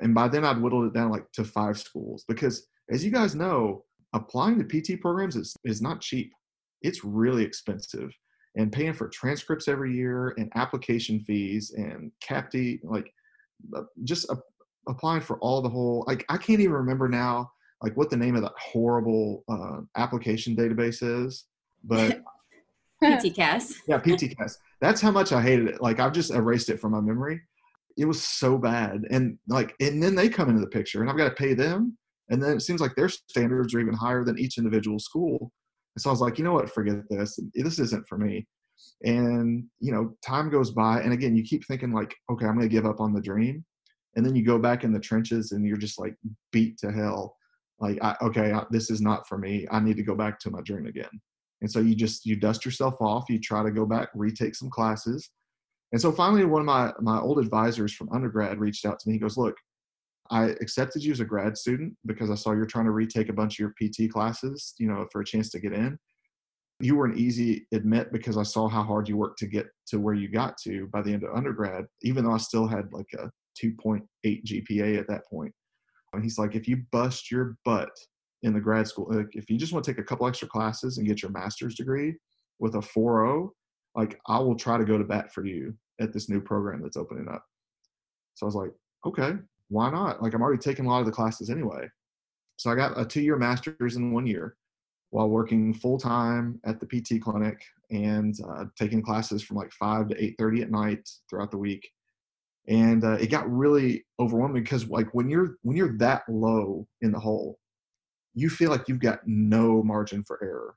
and 0.00 0.14
by 0.14 0.28
then 0.28 0.44
i'd 0.44 0.60
whittled 0.60 0.86
it 0.86 0.94
down 0.94 1.10
like 1.10 1.30
to 1.32 1.44
five 1.44 1.78
schools 1.78 2.24
because 2.28 2.66
as 2.90 3.04
you 3.04 3.10
guys 3.10 3.34
know 3.34 3.84
applying 4.12 4.58
to 4.58 4.64
pt 4.64 5.00
programs 5.00 5.36
is, 5.36 5.54
is 5.64 5.82
not 5.82 6.00
cheap 6.00 6.32
it's 6.82 7.04
really 7.04 7.42
expensive 7.42 8.10
and 8.56 8.72
paying 8.72 8.94
for 8.94 9.08
transcripts 9.08 9.68
every 9.68 9.94
year 9.94 10.34
and 10.38 10.50
application 10.54 11.20
fees 11.20 11.74
and 11.76 12.10
CAPTE, 12.22 12.80
like 12.84 13.12
uh, 13.76 13.82
just 14.04 14.30
uh, 14.30 14.36
applying 14.88 15.20
for 15.20 15.38
all 15.40 15.60
the 15.60 15.68
whole 15.68 16.04
like 16.06 16.24
i 16.28 16.36
can't 16.36 16.60
even 16.60 16.72
remember 16.72 17.08
now 17.08 17.50
like 17.82 17.96
what 17.96 18.08
the 18.08 18.16
name 18.16 18.36
of 18.36 18.42
that 18.42 18.52
horrible 18.58 19.44
uh, 19.48 19.80
application 19.96 20.56
database 20.56 21.02
is 21.02 21.44
but 21.84 22.22
PTCAS. 23.02 23.74
yeah, 23.88 23.98
PTCAS. 23.98 24.58
That's 24.80 25.00
how 25.00 25.10
much 25.10 25.32
I 25.32 25.42
hated 25.42 25.68
it. 25.68 25.82
Like 25.82 26.00
I've 26.00 26.12
just 26.12 26.30
erased 26.30 26.70
it 26.70 26.80
from 26.80 26.92
my 26.92 27.00
memory. 27.00 27.40
It 27.96 28.04
was 28.04 28.22
so 28.22 28.58
bad. 28.58 29.04
And 29.10 29.38
like, 29.48 29.74
and 29.80 30.02
then 30.02 30.14
they 30.14 30.28
come 30.28 30.48
into 30.48 30.60
the 30.60 30.66
picture 30.66 31.00
and 31.00 31.10
I've 31.10 31.16
got 31.16 31.28
to 31.28 31.34
pay 31.34 31.54
them. 31.54 31.96
And 32.30 32.42
then 32.42 32.56
it 32.56 32.62
seems 32.62 32.80
like 32.80 32.94
their 32.94 33.08
standards 33.08 33.74
are 33.74 33.80
even 33.80 33.94
higher 33.94 34.24
than 34.24 34.38
each 34.38 34.58
individual 34.58 34.98
school. 34.98 35.52
And 35.94 36.02
so 36.02 36.10
I 36.10 36.12
was 36.12 36.20
like, 36.20 36.38
you 36.38 36.44
know 36.44 36.52
what, 36.52 36.70
forget 36.70 36.96
this. 37.08 37.38
This 37.54 37.78
isn't 37.78 38.06
for 38.08 38.18
me. 38.18 38.46
And, 39.04 39.64
you 39.80 39.92
know, 39.92 40.14
time 40.24 40.50
goes 40.50 40.70
by. 40.70 41.00
And 41.00 41.12
again, 41.12 41.36
you 41.36 41.42
keep 41.42 41.64
thinking 41.66 41.92
like, 41.92 42.14
okay, 42.30 42.46
I'm 42.46 42.56
going 42.56 42.68
to 42.68 42.74
give 42.74 42.86
up 42.86 43.00
on 43.00 43.12
the 43.12 43.20
dream. 43.20 43.64
And 44.16 44.24
then 44.24 44.34
you 44.34 44.44
go 44.44 44.58
back 44.58 44.84
in 44.84 44.92
the 44.92 45.00
trenches 45.00 45.52
and 45.52 45.64
you're 45.64 45.76
just 45.76 45.98
like 45.98 46.14
beat 46.52 46.78
to 46.78 46.90
hell. 46.90 47.36
Like, 47.78 47.98
I, 48.02 48.16
okay, 48.22 48.52
I, 48.52 48.64
this 48.70 48.90
is 48.90 49.00
not 49.00 49.28
for 49.28 49.38
me. 49.38 49.66
I 49.70 49.80
need 49.80 49.96
to 49.98 50.02
go 50.02 50.14
back 50.14 50.38
to 50.40 50.50
my 50.50 50.60
dream 50.62 50.86
again. 50.86 51.10
And 51.60 51.70
so 51.70 51.80
you 51.80 51.94
just 51.94 52.26
you 52.26 52.36
dust 52.36 52.64
yourself 52.64 52.94
off, 53.00 53.24
you 53.28 53.38
try 53.38 53.62
to 53.62 53.70
go 53.70 53.86
back, 53.86 54.08
retake 54.14 54.54
some 54.54 54.70
classes. 54.70 55.30
And 55.92 56.00
so 56.00 56.12
finally 56.12 56.44
one 56.44 56.60
of 56.60 56.66
my 56.66 56.92
my 57.00 57.18
old 57.18 57.38
advisors 57.38 57.94
from 57.94 58.10
undergrad 58.12 58.58
reached 58.58 58.84
out 58.84 58.98
to 59.00 59.08
me. 59.08 59.14
He 59.14 59.20
goes, 59.20 59.36
"Look, 59.36 59.56
I 60.30 60.50
accepted 60.60 61.02
you 61.02 61.12
as 61.12 61.20
a 61.20 61.24
grad 61.24 61.56
student 61.56 61.94
because 62.06 62.30
I 62.30 62.34
saw 62.34 62.52
you're 62.52 62.66
trying 62.66 62.84
to 62.86 62.90
retake 62.90 63.28
a 63.28 63.32
bunch 63.32 63.58
of 63.58 63.58
your 63.58 63.74
PT 63.80 64.10
classes, 64.12 64.74
you 64.78 64.88
know, 64.88 65.06
for 65.12 65.20
a 65.20 65.24
chance 65.24 65.50
to 65.50 65.60
get 65.60 65.72
in. 65.72 65.98
you 66.80 66.94
were 66.94 67.06
an 67.06 67.18
easy 67.18 67.66
admit 67.72 68.12
because 68.12 68.36
I 68.36 68.42
saw 68.42 68.68
how 68.68 68.82
hard 68.82 69.08
you 69.08 69.16
worked 69.16 69.38
to 69.40 69.46
get 69.46 69.66
to 69.88 69.98
where 69.98 70.14
you 70.14 70.28
got 70.28 70.56
to 70.64 70.88
by 70.92 71.02
the 71.02 71.12
end 71.12 71.24
of 71.24 71.34
undergrad, 71.34 71.86
even 72.02 72.24
though 72.24 72.32
I 72.32 72.38
still 72.38 72.66
had 72.66 72.92
like 72.92 73.08
a 73.18 73.30
2.8 73.62 74.06
GPA 74.24 74.98
at 74.98 75.08
that 75.08 75.26
point. 75.30 75.52
And 76.12 76.22
he's 76.22 76.38
like, 76.38 76.54
if 76.54 76.68
you 76.68 76.82
bust 76.92 77.30
your 77.30 77.56
butt 77.64 77.90
in 78.42 78.52
the 78.52 78.60
grad 78.60 78.88
school, 78.88 79.06
like 79.10 79.30
if 79.32 79.48
you 79.50 79.56
just 79.56 79.72
want 79.72 79.84
to 79.84 79.92
take 79.92 80.00
a 80.00 80.04
couple 80.04 80.26
extra 80.26 80.48
classes 80.48 80.98
and 80.98 81.06
get 81.06 81.22
your 81.22 81.30
master's 81.30 81.74
degree 81.74 82.14
with 82.58 82.74
a 82.74 82.78
4.0, 82.78 83.50
like 83.94 84.20
I 84.26 84.38
will 84.38 84.56
try 84.56 84.76
to 84.76 84.84
go 84.84 84.98
to 84.98 85.04
bat 85.04 85.32
for 85.32 85.44
you 85.44 85.74
at 86.00 86.12
this 86.12 86.28
new 86.28 86.40
program 86.40 86.82
that's 86.82 86.96
opening 86.96 87.28
up. 87.28 87.44
So 88.34 88.44
I 88.44 88.48
was 88.48 88.54
like, 88.54 88.70
okay, 89.06 89.32
why 89.68 89.90
not? 89.90 90.22
Like 90.22 90.34
I'm 90.34 90.42
already 90.42 90.60
taking 90.60 90.86
a 90.86 90.88
lot 90.88 91.00
of 91.00 91.06
the 91.06 91.12
classes 91.12 91.50
anyway. 91.50 91.88
So 92.56 92.70
I 92.70 92.74
got 92.74 92.98
a 92.98 93.04
two 93.04 93.20
year 93.20 93.36
master's 93.36 93.96
in 93.96 94.12
one 94.12 94.26
year 94.26 94.56
while 95.10 95.28
working 95.28 95.74
full 95.74 95.98
time 95.98 96.60
at 96.64 96.80
the 96.80 96.86
PT 96.86 97.22
clinic 97.22 97.62
and 97.90 98.34
uh, 98.48 98.64
taking 98.78 99.02
classes 99.02 99.42
from 99.42 99.56
like 99.56 99.72
five 99.72 100.08
to 100.08 100.22
eight 100.22 100.36
thirty 100.38 100.62
at 100.62 100.70
night 100.70 101.08
throughout 101.28 101.50
the 101.50 101.58
week. 101.58 101.88
And 102.68 103.04
uh, 103.04 103.12
it 103.12 103.30
got 103.30 103.50
really 103.50 104.04
overwhelming 104.18 104.62
because 104.62 104.88
like 104.88 105.12
when 105.14 105.28
you're 105.28 105.56
when 105.62 105.76
you're 105.76 105.96
that 105.98 106.22
low 106.28 106.86
in 107.02 107.12
the 107.12 107.20
hole, 107.20 107.58
you 108.34 108.50
feel 108.50 108.70
like 108.70 108.88
you've 108.88 109.00
got 109.00 109.20
no 109.26 109.82
margin 109.82 110.24
for 110.24 110.42
error. 110.42 110.74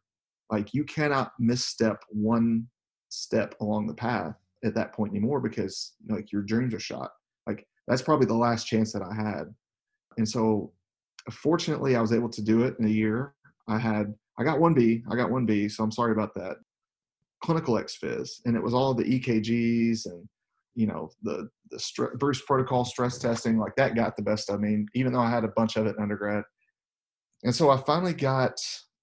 Like 0.52 0.74
you 0.74 0.84
cannot 0.84 1.34
misstep 1.40 2.04
one 2.10 2.68
step 3.10 3.56
along 3.62 3.88
the 3.88 3.94
path 3.94 4.36
at 4.64 4.76
that 4.76 4.94
point 4.94 5.12
anymore 5.12 5.40
because 5.40 5.94
like 6.08 6.32
your 6.32 6.42
dreams 6.42 6.74
are 6.74 6.80
shot. 6.80 7.12
That's 7.90 8.02
probably 8.02 8.28
the 8.28 8.36
last 8.36 8.66
chance 8.66 8.94
that 8.94 9.02
I 9.02 9.14
had. 9.14 9.54
And 10.18 10.28
so 10.28 10.72
fortunately 11.30 11.98
I 11.98 12.02
was 12.02 12.14
able 12.14 12.30
to 12.30 12.42
do 12.42 12.64
it 12.64 12.76
in 12.80 12.86
a 12.86 12.90
year 12.90 13.34
I 13.70 13.78
had 13.78 14.14
I 14.38 14.44
got 14.44 14.60
one 14.60 14.74
B. 14.74 15.04
I 15.10 15.16
got 15.16 15.32
one 15.32 15.46
B, 15.46 15.70
so 15.70 15.84
I'm 15.84 15.92
sorry 15.92 16.12
about 16.12 16.34
that. 16.36 16.58
Clinical 17.44 17.78
ex-phys, 17.78 18.42
and 18.46 18.56
it 18.56 18.64
was 18.64 18.74
all 18.74 18.94
the 18.94 19.04
EKGs 19.04 20.06
and 20.08 20.28
you 20.76 20.88
know 20.88 21.12
the 21.22 21.50
the 21.70 22.10
Bruce 22.18 22.42
protocol 22.42 22.84
stress 22.84 23.18
testing. 23.20 23.58
Like 23.58 23.76
that 23.76 23.96
got 23.96 24.18
the 24.18 24.24
best 24.24 24.50
of 24.50 24.60
me, 24.60 24.86
even 24.96 25.14
though 25.14 25.22
I 25.22 25.30
had 25.30 25.44
a 25.44 25.54
bunch 25.56 25.78
of 25.78 25.86
it 25.86 25.96
in 25.96 26.02
undergrad. 26.02 26.44
And 27.44 27.56
so 27.56 27.70
I 27.70 27.78
finally 27.78 28.14
got 28.14 28.60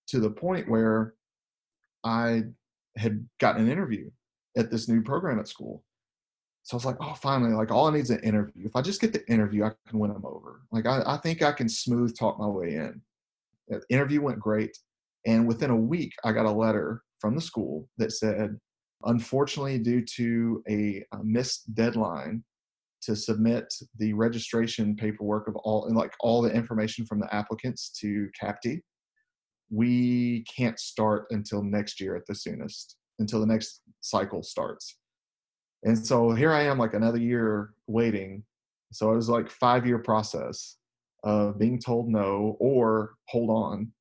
to 0.08 0.20
the 0.20 0.30
point 0.30 0.68
where 0.68 1.14
I 2.04 2.42
had 2.96 3.26
gotten 3.40 3.64
an 3.64 3.70
interview 3.70 4.10
at 4.56 4.70
this 4.70 4.88
new 4.88 5.02
program 5.02 5.38
at 5.38 5.48
school. 5.48 5.84
So 6.66 6.74
I 6.74 6.78
was 6.78 6.84
like, 6.84 6.96
oh, 7.00 7.14
finally, 7.14 7.52
like 7.52 7.70
all 7.70 7.86
I 7.86 7.92
need 7.92 8.00
is 8.00 8.10
an 8.10 8.18
interview. 8.24 8.66
If 8.66 8.74
I 8.74 8.82
just 8.82 9.00
get 9.00 9.12
the 9.12 9.24
interview, 9.30 9.62
I 9.62 9.70
can 9.88 10.00
win 10.00 10.12
them 10.12 10.24
over. 10.26 10.62
Like 10.72 10.84
I, 10.84 11.00
I 11.06 11.16
think 11.18 11.40
I 11.40 11.52
can 11.52 11.68
smooth 11.68 12.18
talk 12.18 12.40
my 12.40 12.46
way 12.48 12.74
in. 12.74 13.00
The 13.68 13.80
interview 13.88 14.20
went 14.20 14.40
great. 14.40 14.76
And 15.26 15.46
within 15.46 15.70
a 15.70 15.76
week, 15.76 16.12
I 16.24 16.32
got 16.32 16.44
a 16.44 16.50
letter 16.50 17.04
from 17.20 17.36
the 17.36 17.40
school 17.40 17.88
that 17.98 18.10
said, 18.10 18.58
unfortunately, 19.04 19.78
due 19.78 20.04
to 20.16 20.64
a, 20.68 21.04
a 21.12 21.22
missed 21.22 21.72
deadline 21.76 22.42
to 23.02 23.14
submit 23.14 23.72
the 23.98 24.12
registration 24.14 24.96
paperwork 24.96 25.46
of 25.46 25.54
all 25.54 25.86
and 25.86 25.96
like 25.96 26.14
all 26.18 26.42
the 26.42 26.52
information 26.52 27.06
from 27.06 27.20
the 27.20 27.32
applicants 27.32 27.90
to 28.00 28.28
CAPTE, 28.40 28.82
we 29.70 30.44
can't 30.52 30.80
start 30.80 31.26
until 31.30 31.62
next 31.62 32.00
year 32.00 32.16
at 32.16 32.26
the 32.26 32.34
soonest, 32.34 32.96
until 33.20 33.38
the 33.38 33.46
next 33.46 33.82
cycle 34.00 34.42
starts. 34.42 34.96
And 35.86 35.96
so 36.06 36.32
here 36.32 36.52
I 36.52 36.62
am, 36.64 36.78
like 36.78 36.94
another 36.94 37.18
year 37.18 37.70
waiting. 37.86 38.42
So 38.92 39.12
it 39.12 39.16
was 39.16 39.28
like 39.28 39.48
five 39.48 39.86
year 39.86 39.98
process 39.98 40.76
of 41.22 41.58
being 41.58 41.78
told 41.78 42.08
no 42.08 42.56
or 42.58 43.14
hold 43.28 43.50
on. 43.50 43.92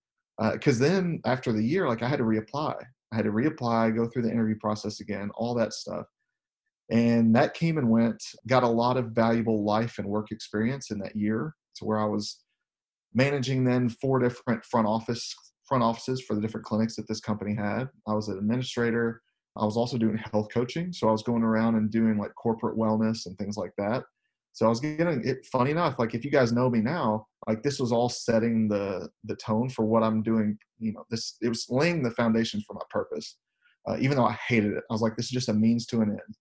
Because 0.51 0.81
uh, 0.81 0.85
then 0.85 1.21
after 1.25 1.53
the 1.53 1.63
year, 1.63 1.87
like 1.87 2.01
I 2.01 2.09
had 2.09 2.17
to 2.17 2.25
reapply. 2.25 2.75
I 3.13 3.15
had 3.15 3.25
to 3.25 3.31
reapply, 3.31 3.95
go 3.95 4.07
through 4.07 4.23
the 4.23 4.31
interview 4.31 4.55
process 4.59 4.99
again, 4.99 5.29
all 5.35 5.53
that 5.55 5.73
stuff. 5.73 6.07
And 6.89 7.35
that 7.35 7.53
came 7.53 7.77
and 7.77 7.89
went, 7.89 8.21
got 8.47 8.63
a 8.63 8.67
lot 8.67 8.97
of 8.97 9.11
valuable 9.11 9.63
life 9.63 9.99
and 9.99 10.07
work 10.07 10.31
experience 10.31 10.89
in 10.89 10.99
that 10.99 11.15
year 11.15 11.53
to 11.75 11.85
where 11.85 11.99
I 11.99 12.05
was 12.05 12.43
managing 13.13 13.63
then 13.63 13.89
four 13.89 14.19
different 14.19 14.65
front 14.65 14.87
office 14.87 15.33
front 15.67 15.83
offices 15.83 16.21
for 16.21 16.35
the 16.35 16.41
different 16.41 16.65
clinics 16.65 16.95
that 16.95 17.07
this 17.07 17.19
company 17.19 17.55
had. 17.55 17.89
I 18.07 18.13
was 18.13 18.27
an 18.27 18.37
administrator. 18.37 19.21
I 19.57 19.65
was 19.65 19.77
also 19.77 19.97
doing 19.97 20.17
health 20.31 20.47
coaching. 20.53 20.91
So 20.91 21.07
I 21.07 21.11
was 21.11 21.23
going 21.23 21.43
around 21.43 21.75
and 21.75 21.89
doing 21.89 22.17
like 22.17 22.33
corporate 22.35 22.77
wellness 22.77 23.25
and 23.25 23.37
things 23.37 23.57
like 23.57 23.71
that. 23.77 24.03
So 24.53 24.65
I 24.65 24.69
was 24.69 24.79
getting 24.79 25.21
it. 25.27 25.45
Funny 25.51 25.71
enough, 25.71 25.99
like 25.99 26.15
if 26.15 26.23
you 26.23 26.31
guys 26.31 26.53
know 26.53 26.69
me 26.69 26.79
now, 26.79 27.27
like 27.45 27.61
this 27.61 27.77
was 27.77 27.91
all 27.91 28.07
setting 28.07 28.69
the 28.69 29.09
the 29.25 29.35
tone 29.35 29.69
for 29.69 29.83
what 29.83 30.01
I'm 30.01 30.23
doing. 30.23 30.57
You 30.79 30.93
know, 30.93 31.05
this 31.09 31.35
it 31.41 31.49
was 31.49 31.65
laying 31.69 32.01
the 32.01 32.11
foundation 32.11 32.61
for 32.65 32.73
my 32.73 32.81
purpose. 32.89 33.37
Uh, 33.87 33.97
even 33.99 34.17
though 34.17 34.25
I 34.25 34.37
hated 34.47 34.71
it, 34.71 34.83
I 34.89 34.93
was 34.93 35.01
like, 35.01 35.15
this 35.17 35.25
is 35.25 35.31
just 35.31 35.49
a 35.49 35.53
means 35.53 35.85
to 35.87 36.01
an 36.01 36.09
end. 36.09 36.37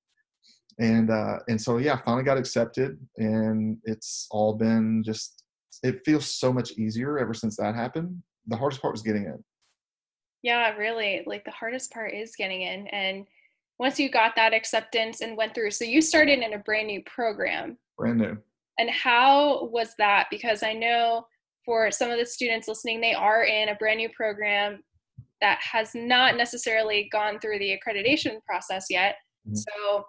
And 0.79 1.11
uh, 1.11 1.39
and 1.49 1.61
so 1.61 1.79
yeah, 1.79 2.01
finally 2.05 2.23
got 2.23 2.39
accepted, 2.39 2.99
and 3.17 3.79
it's 3.85 4.27
all 4.31 4.55
been 4.55 5.03
just. 5.05 5.43
It 5.83 6.03
feels 6.05 6.33
so 6.33 6.53
much 6.53 6.71
easier 6.79 7.19
ever 7.19 7.35
since 7.35 7.57
that 7.57 7.75
happened. 7.75 8.23
The 8.47 8.57
hardest 8.57 8.81
part 8.81 8.95
was 8.95 9.03
getting 9.03 9.25
in. 9.25 9.43
Yeah, 10.45 10.77
really. 10.77 11.25
Like 11.27 11.45
the 11.45 11.51
hardest 11.51 11.91
part 11.91 12.13
is 12.13 12.37
getting 12.37 12.61
in, 12.63 12.87
and 12.89 13.27
once 13.79 13.99
you 13.99 14.11
got 14.11 14.37
that 14.37 14.53
acceptance 14.53 15.23
and 15.23 15.37
went 15.37 15.55
through, 15.55 15.71
so 15.71 15.85
you 15.85 16.03
started 16.03 16.39
in 16.39 16.53
a 16.53 16.59
brand 16.59 16.87
new 16.87 17.03
program 17.07 17.79
brand 17.97 18.19
new. 18.19 18.37
And 18.79 18.91
how 18.91 19.69
was 19.73 19.95
that? 19.99 20.27
Because 20.31 20.63
I 20.63 20.75
know 20.75 21.27
for 21.65 21.91
some 21.91 22.11
of 22.11 22.19
the 22.19 22.27
students 22.27 22.69
listening, 22.69 23.01
they 23.01 23.15
are 23.15 23.45
in 23.45 23.71
a 23.71 23.75
brand 23.77 23.99
new 23.99 24.11
program 24.11 24.83
that 25.41 25.59
has 25.61 25.93
not 25.95 26.37
necessarily 26.37 27.09
gone 27.11 27.39
through 27.39 27.59
the 27.59 27.79
accreditation 27.79 28.43
process 28.47 28.87
yet. 28.91 29.17
Mm-hmm. 29.49 29.57
So, 29.57 30.05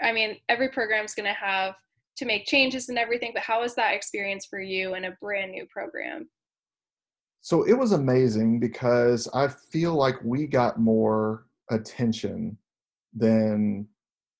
I 0.00 0.12
mean, 0.12 0.38
every 0.48 0.70
program 0.70 1.04
is 1.04 1.14
going 1.14 1.28
to 1.28 1.38
have 1.38 1.74
to 2.16 2.24
make 2.24 2.46
changes 2.46 2.88
and 2.88 2.98
everything, 2.98 3.30
but 3.32 3.42
how 3.42 3.60
was 3.60 3.74
that 3.76 3.94
experience 3.94 4.46
for 4.46 4.60
you 4.60 4.94
in 4.94 5.04
a 5.04 5.16
brand 5.20 5.52
new 5.52 5.66
program? 5.72 6.28
So 7.42 7.64
it 7.64 7.72
was 7.74 7.90
amazing 7.90 8.60
because 8.60 9.28
I 9.34 9.48
feel 9.48 9.94
like 9.94 10.14
we 10.22 10.46
got 10.46 10.78
more 10.78 11.46
attention 11.70 12.56
than 13.12 13.88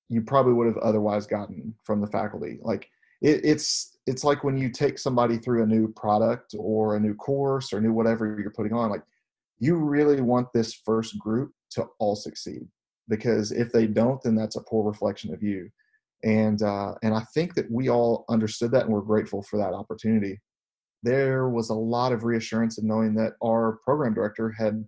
you 0.07 0.21
probably 0.21 0.53
would 0.53 0.67
have 0.67 0.77
otherwise 0.77 1.27
gotten 1.27 1.75
from 1.83 1.99
the 1.99 2.07
faculty. 2.07 2.59
Like 2.61 2.89
it, 3.21 3.41
it's 3.43 3.97
it's 4.07 4.23
like 4.23 4.45
when 4.45 4.57
you 4.57 4.69
take 4.69 4.97
somebody 4.97 5.37
through 5.37 5.63
a 5.63 5.67
new 5.67 5.91
product 5.93 6.55
or 6.57 6.95
a 6.95 6.99
new 6.99 7.13
course 7.13 7.73
or 7.73 7.81
new 7.81 7.91
whatever 7.91 8.39
you're 8.39 8.51
putting 8.51 8.73
on. 8.73 8.89
Like 8.89 9.03
you 9.59 9.75
really 9.75 10.21
want 10.21 10.47
this 10.53 10.73
first 10.73 11.19
group 11.19 11.51
to 11.71 11.85
all 11.99 12.15
succeed 12.15 12.67
because 13.09 13.51
if 13.51 13.71
they 13.73 13.85
don't, 13.85 14.21
then 14.23 14.35
that's 14.35 14.55
a 14.55 14.63
poor 14.63 14.85
reflection 14.85 15.33
of 15.33 15.43
you. 15.43 15.69
And 16.23 16.61
uh, 16.61 16.93
and 17.03 17.13
I 17.13 17.23
think 17.33 17.55
that 17.55 17.69
we 17.69 17.89
all 17.89 18.23
understood 18.29 18.71
that 18.71 18.85
and 18.85 18.93
we're 18.93 19.01
grateful 19.01 19.43
for 19.43 19.57
that 19.57 19.73
opportunity. 19.73 20.39
There 21.03 21.49
was 21.49 21.69
a 21.69 21.75
lot 21.75 22.13
of 22.13 22.23
reassurance 22.23 22.77
in 22.77 22.87
knowing 22.87 23.13
that 23.15 23.33
our 23.43 23.79
program 23.83 24.13
director 24.13 24.51
had 24.57 24.83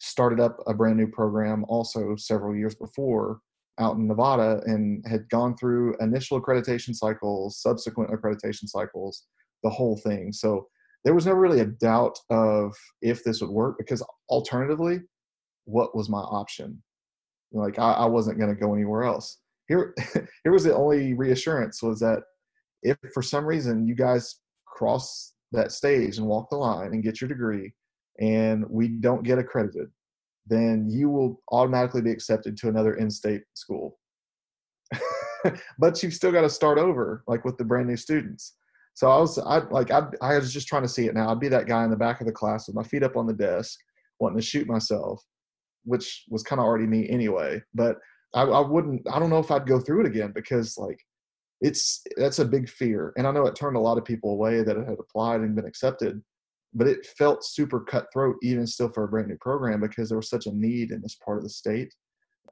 started 0.00 0.40
up 0.40 0.58
a 0.66 0.74
brand 0.74 0.96
new 0.96 1.06
program 1.06 1.64
also 1.68 2.16
several 2.16 2.56
years 2.56 2.74
before 2.74 3.40
out 3.78 3.96
in 3.96 4.06
Nevada 4.06 4.60
and 4.66 5.04
had 5.06 5.28
gone 5.30 5.56
through 5.56 5.96
initial 6.00 6.40
accreditation 6.40 6.94
cycles, 6.94 7.60
subsequent 7.60 8.10
accreditation 8.10 8.66
cycles, 8.68 9.24
the 9.62 9.70
whole 9.70 9.96
thing. 9.98 10.32
So 10.32 10.66
there 11.04 11.14
was 11.14 11.24
never 11.24 11.40
really 11.40 11.60
a 11.60 11.66
doubt 11.66 12.18
of 12.30 12.74
if 13.00 13.24
this 13.24 13.40
would 13.40 13.50
work 13.50 13.76
because 13.78 14.02
alternatively, 14.28 15.00
what 15.64 15.96
was 15.96 16.08
my 16.08 16.20
option? 16.20 16.82
Like 17.52 17.78
I, 17.78 17.92
I 17.92 18.06
wasn't 18.06 18.38
going 18.38 18.54
to 18.54 18.60
go 18.60 18.74
anywhere 18.74 19.04
else. 19.04 19.38
Here, 19.68 19.94
here 20.44 20.52
was 20.52 20.64
the 20.64 20.74
only 20.74 21.14
reassurance 21.14 21.82
was 21.82 22.00
that 22.00 22.22
if 22.82 22.96
for 23.14 23.22
some 23.22 23.46
reason 23.46 23.86
you 23.86 23.94
guys 23.94 24.40
cross 24.66 25.32
that 25.52 25.72
stage 25.72 26.18
and 26.18 26.26
walk 26.26 26.48
the 26.50 26.56
line 26.56 26.92
and 26.92 27.02
get 27.02 27.20
your 27.20 27.28
degree 27.28 27.72
and 28.20 28.64
we 28.68 28.88
don't 28.88 29.24
get 29.24 29.38
accredited 29.38 29.90
then 30.50 30.88
you 30.90 31.08
will 31.08 31.40
automatically 31.52 32.02
be 32.02 32.10
accepted 32.10 32.56
to 32.56 32.68
another 32.68 32.94
in-state 32.94 33.42
school. 33.54 33.98
but 35.78 36.02
you've 36.02 36.12
still 36.12 36.32
got 36.32 36.42
to 36.42 36.50
start 36.50 36.76
over, 36.76 37.22
like 37.28 37.44
with 37.44 37.56
the 37.56 37.64
brand 37.64 37.88
new 37.88 37.96
students. 37.96 38.56
So 38.94 39.08
I 39.08 39.18
was, 39.18 39.38
I 39.38 39.58
like, 39.70 39.92
I, 39.92 40.02
I 40.20 40.36
was 40.36 40.52
just 40.52 40.66
trying 40.66 40.82
to 40.82 40.88
see 40.88 41.06
it 41.06 41.14
now. 41.14 41.30
I'd 41.30 41.40
be 41.40 41.48
that 41.48 41.68
guy 41.68 41.84
in 41.84 41.90
the 41.90 41.96
back 41.96 42.20
of 42.20 42.26
the 42.26 42.32
class 42.32 42.66
with 42.66 42.74
my 42.74 42.82
feet 42.82 43.04
up 43.04 43.16
on 43.16 43.26
the 43.26 43.32
desk, 43.32 43.78
wanting 44.18 44.38
to 44.38 44.44
shoot 44.44 44.66
myself, 44.66 45.22
which 45.84 46.24
was 46.28 46.42
kind 46.42 46.58
of 46.58 46.66
already 46.66 46.86
me 46.86 47.08
anyway. 47.08 47.62
But 47.72 47.98
I, 48.34 48.42
I 48.42 48.60
wouldn't, 48.60 49.02
I 49.10 49.20
don't 49.20 49.30
know 49.30 49.38
if 49.38 49.52
I'd 49.52 49.68
go 49.68 49.78
through 49.78 50.00
it 50.00 50.06
again 50.08 50.32
because 50.34 50.76
like, 50.76 51.00
it's 51.60 52.02
that's 52.16 52.38
a 52.38 52.44
big 52.44 52.68
fear, 52.68 53.12
and 53.16 53.26
I 53.26 53.32
know 53.32 53.46
it 53.46 53.54
turned 53.54 53.76
a 53.76 53.80
lot 53.80 53.98
of 53.98 54.04
people 54.04 54.32
away 54.32 54.62
that 54.62 54.76
had 54.76 54.98
applied 54.98 55.40
and 55.40 55.54
been 55.54 55.66
accepted 55.66 56.22
but 56.72 56.86
it 56.86 57.04
felt 57.04 57.44
super 57.44 57.80
cutthroat 57.80 58.36
even 58.44 58.64
still 58.64 58.88
for 58.88 59.02
a 59.02 59.08
brand 59.08 59.26
new 59.26 59.36
program 59.38 59.80
because 59.80 60.08
there 60.08 60.16
was 60.18 60.30
such 60.30 60.46
a 60.46 60.52
need 60.52 60.92
in 60.92 61.02
this 61.02 61.16
part 61.16 61.36
of 61.36 61.42
the 61.42 61.50
state 61.50 61.92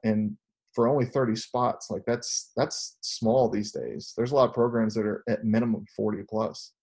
and 0.03 0.35
for 0.73 0.89
only 0.89 1.05
30 1.05 1.37
spots 1.37 1.89
like 1.89 2.03
that's 2.05 2.51
that's 2.57 2.97
small 3.01 3.49
these 3.49 3.71
days 3.71 4.13
there's 4.17 4.31
a 4.31 4.35
lot 4.35 4.49
of 4.49 4.53
programs 4.53 4.93
that 4.93 5.05
are 5.05 5.23
at 5.29 5.45
minimum 5.45 5.85
40 5.95 6.23
plus 6.29 6.73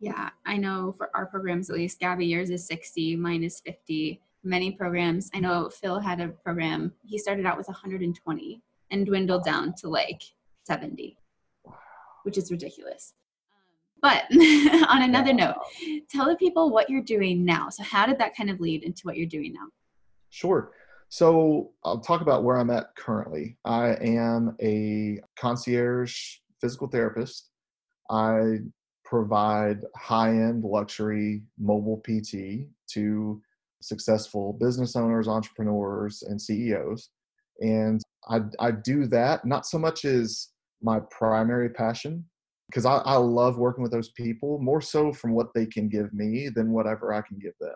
yeah 0.00 0.30
i 0.44 0.56
know 0.56 0.92
for 0.96 1.08
our 1.14 1.26
programs 1.26 1.70
at 1.70 1.76
least 1.76 2.00
gabby 2.00 2.26
yours 2.26 2.50
is 2.50 2.66
60 2.66 3.14
mine 3.14 3.44
is 3.44 3.60
50 3.60 4.20
many 4.44 4.70
programs. 4.70 5.30
I 5.34 5.40
know 5.40 5.70
Phil 5.70 5.98
had 5.98 6.20
a 6.20 6.28
program, 6.28 6.92
he 7.02 7.18
started 7.18 7.46
out 7.46 7.56
with 7.56 7.66
120 7.66 8.62
and 8.90 9.06
dwindled 9.06 9.44
down 9.44 9.74
to 9.78 9.88
like 9.88 10.22
70, 10.64 11.16
which 12.24 12.38
is 12.38 12.50
ridiculous. 12.50 13.14
But 14.02 14.24
on 14.88 15.02
another 15.02 15.32
note, 15.32 15.56
tell 16.10 16.26
the 16.26 16.36
people 16.36 16.70
what 16.70 16.90
you're 16.90 17.02
doing 17.02 17.44
now. 17.44 17.70
So, 17.70 17.82
how 17.82 18.06
did 18.06 18.18
that 18.18 18.36
kind 18.36 18.50
of 18.50 18.60
lead 18.60 18.82
into 18.82 19.02
what 19.04 19.16
you're 19.16 19.26
doing 19.26 19.52
now? 19.54 19.68
Sure. 20.30 20.72
So, 21.08 21.72
I'll 21.84 22.00
talk 22.00 22.20
about 22.20 22.44
where 22.44 22.58
I'm 22.58 22.70
at 22.70 22.94
currently. 22.96 23.56
I 23.64 23.94
am 23.94 24.56
a 24.60 25.20
concierge 25.38 26.38
physical 26.60 26.88
therapist. 26.88 27.50
I 28.10 28.58
provide 29.04 29.80
high 29.96 30.30
end 30.30 30.64
luxury 30.64 31.42
mobile 31.58 32.02
PT 32.06 32.66
to 32.92 33.40
successful 33.80 34.54
business 34.54 34.96
owners, 34.96 35.28
entrepreneurs, 35.28 36.22
and 36.22 36.40
CEOs. 36.40 37.10
And 37.60 38.02
I, 38.28 38.40
I 38.58 38.70
do 38.70 39.06
that 39.06 39.44
not 39.44 39.66
so 39.66 39.78
much 39.78 40.04
as 40.04 40.48
my 40.84 41.00
primary 41.10 41.70
passion, 41.70 42.24
because 42.68 42.86
I, 42.86 42.98
I 42.98 43.16
love 43.16 43.58
working 43.58 43.82
with 43.82 43.92
those 43.92 44.10
people 44.10 44.58
more 44.60 44.80
so 44.80 45.12
from 45.12 45.32
what 45.32 45.48
they 45.54 45.66
can 45.66 45.88
give 45.88 46.12
me 46.12 46.48
than 46.54 46.72
whatever 46.72 47.12
I 47.12 47.22
can 47.22 47.38
give 47.38 47.54
them. 47.60 47.74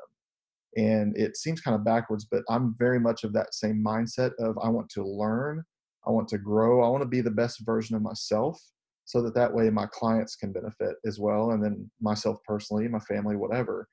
And 0.77 1.17
it 1.17 1.37
seems 1.37 1.61
kind 1.61 1.75
of 1.75 1.85
backwards, 1.85 2.27
but 2.31 2.43
I'm 2.49 2.77
very 2.79 3.01
much 3.01 3.25
of 3.25 3.33
that 3.33 3.55
same 3.55 3.83
mindset 3.85 4.33
of 4.39 4.57
I 4.63 4.69
want 4.69 4.89
to 4.91 5.03
learn, 5.03 5.65
I 6.07 6.11
want 6.11 6.29
to 6.29 6.39
grow, 6.39 6.85
I 6.85 6.89
want 6.89 7.03
to 7.03 7.09
be 7.09 7.21
the 7.21 7.31
best 7.31 7.65
version 7.65 7.97
of 7.97 8.03
myself 8.03 8.61
so 9.09 9.23
that 9.23 9.35
that 9.35 9.53
way 9.53 9.71
my 9.71 9.87
clients 9.87 10.37
can 10.37 10.53
benefit 10.53 10.97
as 11.07 11.19
well 11.19 11.53
and 11.53 11.65
then 11.65 11.91
myself 11.99 12.37
personally 12.47 12.87
my 12.89 12.99
family 13.01 13.37
whatever 13.37 13.89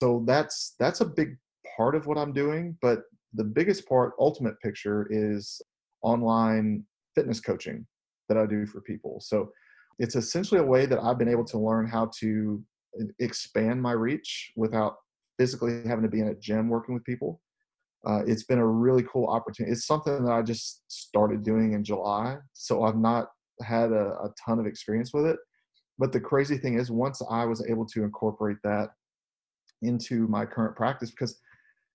so 0.00 0.22
that's 0.26 0.74
that's 0.78 1.00
a 1.00 1.06
big 1.06 1.38
part 1.74 1.94
of 1.94 2.06
what 2.06 2.18
i'm 2.18 2.34
doing 2.34 2.76
but 2.82 3.00
the 3.32 3.44
biggest 3.44 3.88
part 3.88 4.12
ultimate 4.18 4.60
picture 4.60 5.06
is 5.10 5.62
online 6.02 6.84
fitness 7.14 7.40
coaching 7.40 7.86
that 8.28 8.38
i 8.38 8.46
do 8.46 8.66
for 8.66 8.80
people. 8.80 9.20
So 9.20 9.50
it's 9.98 10.16
essentially 10.16 10.60
a 10.60 10.64
way 10.64 10.86
that 10.86 11.00
i've 11.02 11.18
been 11.18 11.28
able 11.28 11.44
to 11.44 11.58
learn 11.58 11.86
how 11.86 12.10
to 12.20 12.62
expand 13.18 13.80
my 13.80 13.92
reach 13.92 14.52
without 14.56 14.96
physically 15.38 15.82
having 15.86 16.02
to 16.02 16.10
be 16.10 16.20
in 16.20 16.28
a 16.28 16.34
gym 16.34 16.68
working 16.68 16.94
with 16.94 17.04
people. 17.04 17.40
Uh, 18.06 18.22
it's 18.26 18.44
been 18.44 18.58
a 18.58 18.66
really 18.66 19.04
cool 19.12 19.26
opportunity. 19.26 19.72
It's 19.72 19.86
something 19.86 20.24
that 20.24 20.32
i 20.32 20.42
just 20.42 20.82
started 20.88 21.42
doing 21.42 21.72
in 21.72 21.82
july 21.84 22.36
so 22.52 22.84
i've 22.84 22.96
not 22.96 23.28
had 23.62 23.92
a, 23.92 24.10
a 24.22 24.32
ton 24.44 24.58
of 24.58 24.66
experience 24.66 25.12
with 25.12 25.26
it. 25.26 25.38
But 25.98 26.12
the 26.12 26.20
crazy 26.20 26.58
thing 26.58 26.78
is, 26.78 26.90
once 26.90 27.20
I 27.28 27.44
was 27.44 27.64
able 27.68 27.86
to 27.86 28.04
incorporate 28.04 28.58
that 28.64 28.90
into 29.82 30.26
my 30.28 30.46
current 30.46 30.76
practice, 30.76 31.10
because 31.10 31.40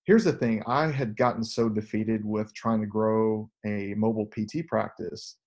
here's 0.06 0.26
the 0.26 0.34
thing 0.34 0.62
I 0.68 0.88
had 0.88 1.16
gotten 1.16 1.44
so 1.44 1.70
defeated 1.70 2.26
with 2.26 2.54
trying 2.54 2.82
to 2.82 2.88
grow 2.88 3.50
a 3.66 3.94
mobile 3.96 4.28
PT 4.28 4.68
practice 4.68 5.38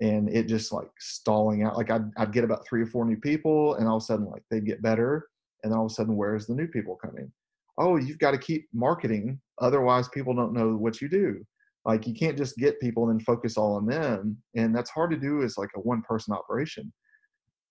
and 0.00 0.28
it 0.28 0.48
just 0.48 0.72
like 0.72 0.90
stalling 0.98 1.62
out. 1.62 1.76
Like 1.76 1.90
I'd, 1.90 2.10
I'd 2.16 2.32
get 2.32 2.44
about 2.44 2.66
three 2.66 2.82
or 2.82 2.86
four 2.86 3.04
new 3.04 3.16
people, 3.16 3.74
and 3.74 3.88
all 3.88 3.96
of 3.96 4.02
a 4.02 4.06
sudden, 4.06 4.26
like 4.26 4.42
they'd 4.50 4.66
get 4.66 4.82
better. 4.82 5.28
And 5.62 5.72
then 5.72 5.78
all 5.78 5.86
of 5.86 5.92
a 5.92 5.94
sudden, 5.94 6.16
where's 6.16 6.46
the 6.46 6.54
new 6.54 6.66
people 6.66 6.96
coming? 6.96 7.30
Oh, 7.76 7.96
you've 7.96 8.18
got 8.18 8.30
to 8.30 8.38
keep 8.38 8.68
marketing. 8.72 9.40
Otherwise, 9.60 10.08
people 10.08 10.34
don't 10.34 10.54
know 10.54 10.74
what 10.74 11.00
you 11.00 11.08
do 11.08 11.44
like 11.84 12.06
you 12.06 12.14
can't 12.14 12.36
just 12.36 12.56
get 12.56 12.80
people 12.80 13.08
and 13.08 13.18
then 13.18 13.24
focus 13.24 13.56
all 13.56 13.74
on 13.74 13.86
them 13.86 14.36
and 14.54 14.74
that's 14.74 14.90
hard 14.90 15.10
to 15.10 15.16
do 15.16 15.42
as 15.42 15.56
like 15.56 15.70
a 15.76 15.80
one 15.80 16.02
person 16.02 16.34
operation 16.34 16.92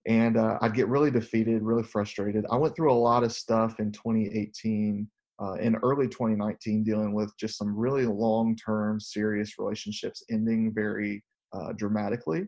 and 0.06 0.36
uh, 0.36 0.58
i'd 0.62 0.74
get 0.74 0.88
really 0.88 1.10
defeated 1.10 1.62
really 1.62 1.82
frustrated 1.82 2.44
i 2.50 2.56
went 2.56 2.74
through 2.74 2.92
a 2.92 2.94
lot 2.94 3.22
of 3.22 3.32
stuff 3.32 3.78
in 3.80 3.92
2018 3.92 5.08
uh, 5.42 5.54
in 5.54 5.76
early 5.76 6.06
2019 6.06 6.82
dealing 6.82 7.12
with 7.12 7.34
just 7.38 7.56
some 7.56 7.76
really 7.76 8.06
long 8.06 8.56
term 8.56 8.98
serious 9.00 9.58
relationships 9.58 10.24
ending 10.30 10.72
very 10.74 11.22
uh, 11.52 11.72
dramatically 11.76 12.44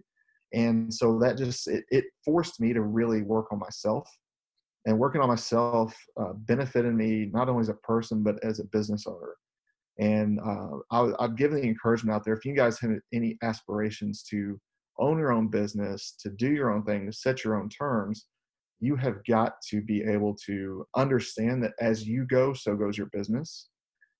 and 0.54 0.92
so 0.92 1.18
that 1.18 1.38
just 1.38 1.66
it, 1.68 1.84
it, 1.90 2.04
forced 2.24 2.60
me 2.60 2.72
to 2.72 2.82
really 2.82 3.22
work 3.22 3.46
on 3.52 3.58
myself 3.58 4.08
and 4.86 4.98
working 4.98 5.20
on 5.20 5.28
myself 5.28 5.94
uh, 6.20 6.32
benefited 6.34 6.94
me 6.94 7.30
not 7.32 7.48
only 7.48 7.62
as 7.62 7.68
a 7.68 7.74
person 7.74 8.22
but 8.22 8.42
as 8.44 8.60
a 8.60 8.64
business 8.64 9.06
owner 9.06 9.34
and 9.98 10.40
uh, 10.40 10.78
I, 10.90 11.12
I've 11.18 11.36
given 11.36 11.60
the 11.60 11.66
encouragement 11.66 12.14
out 12.14 12.24
there 12.24 12.34
if 12.34 12.44
you 12.44 12.54
guys 12.54 12.78
have 12.80 12.92
any 13.12 13.36
aspirations 13.42 14.22
to 14.30 14.58
own 14.98 15.18
your 15.18 15.32
own 15.32 15.48
business, 15.48 16.14
to 16.20 16.30
do 16.30 16.50
your 16.50 16.70
own 16.70 16.84
thing, 16.84 17.06
to 17.06 17.12
set 17.12 17.44
your 17.44 17.56
own 17.56 17.68
terms, 17.68 18.26
you 18.80 18.96
have 18.96 19.24
got 19.28 19.54
to 19.70 19.80
be 19.80 20.02
able 20.02 20.34
to 20.46 20.84
understand 20.96 21.62
that 21.62 21.72
as 21.80 22.06
you 22.06 22.26
go, 22.26 22.52
so 22.52 22.74
goes 22.74 22.98
your 22.98 23.08
business. 23.12 23.68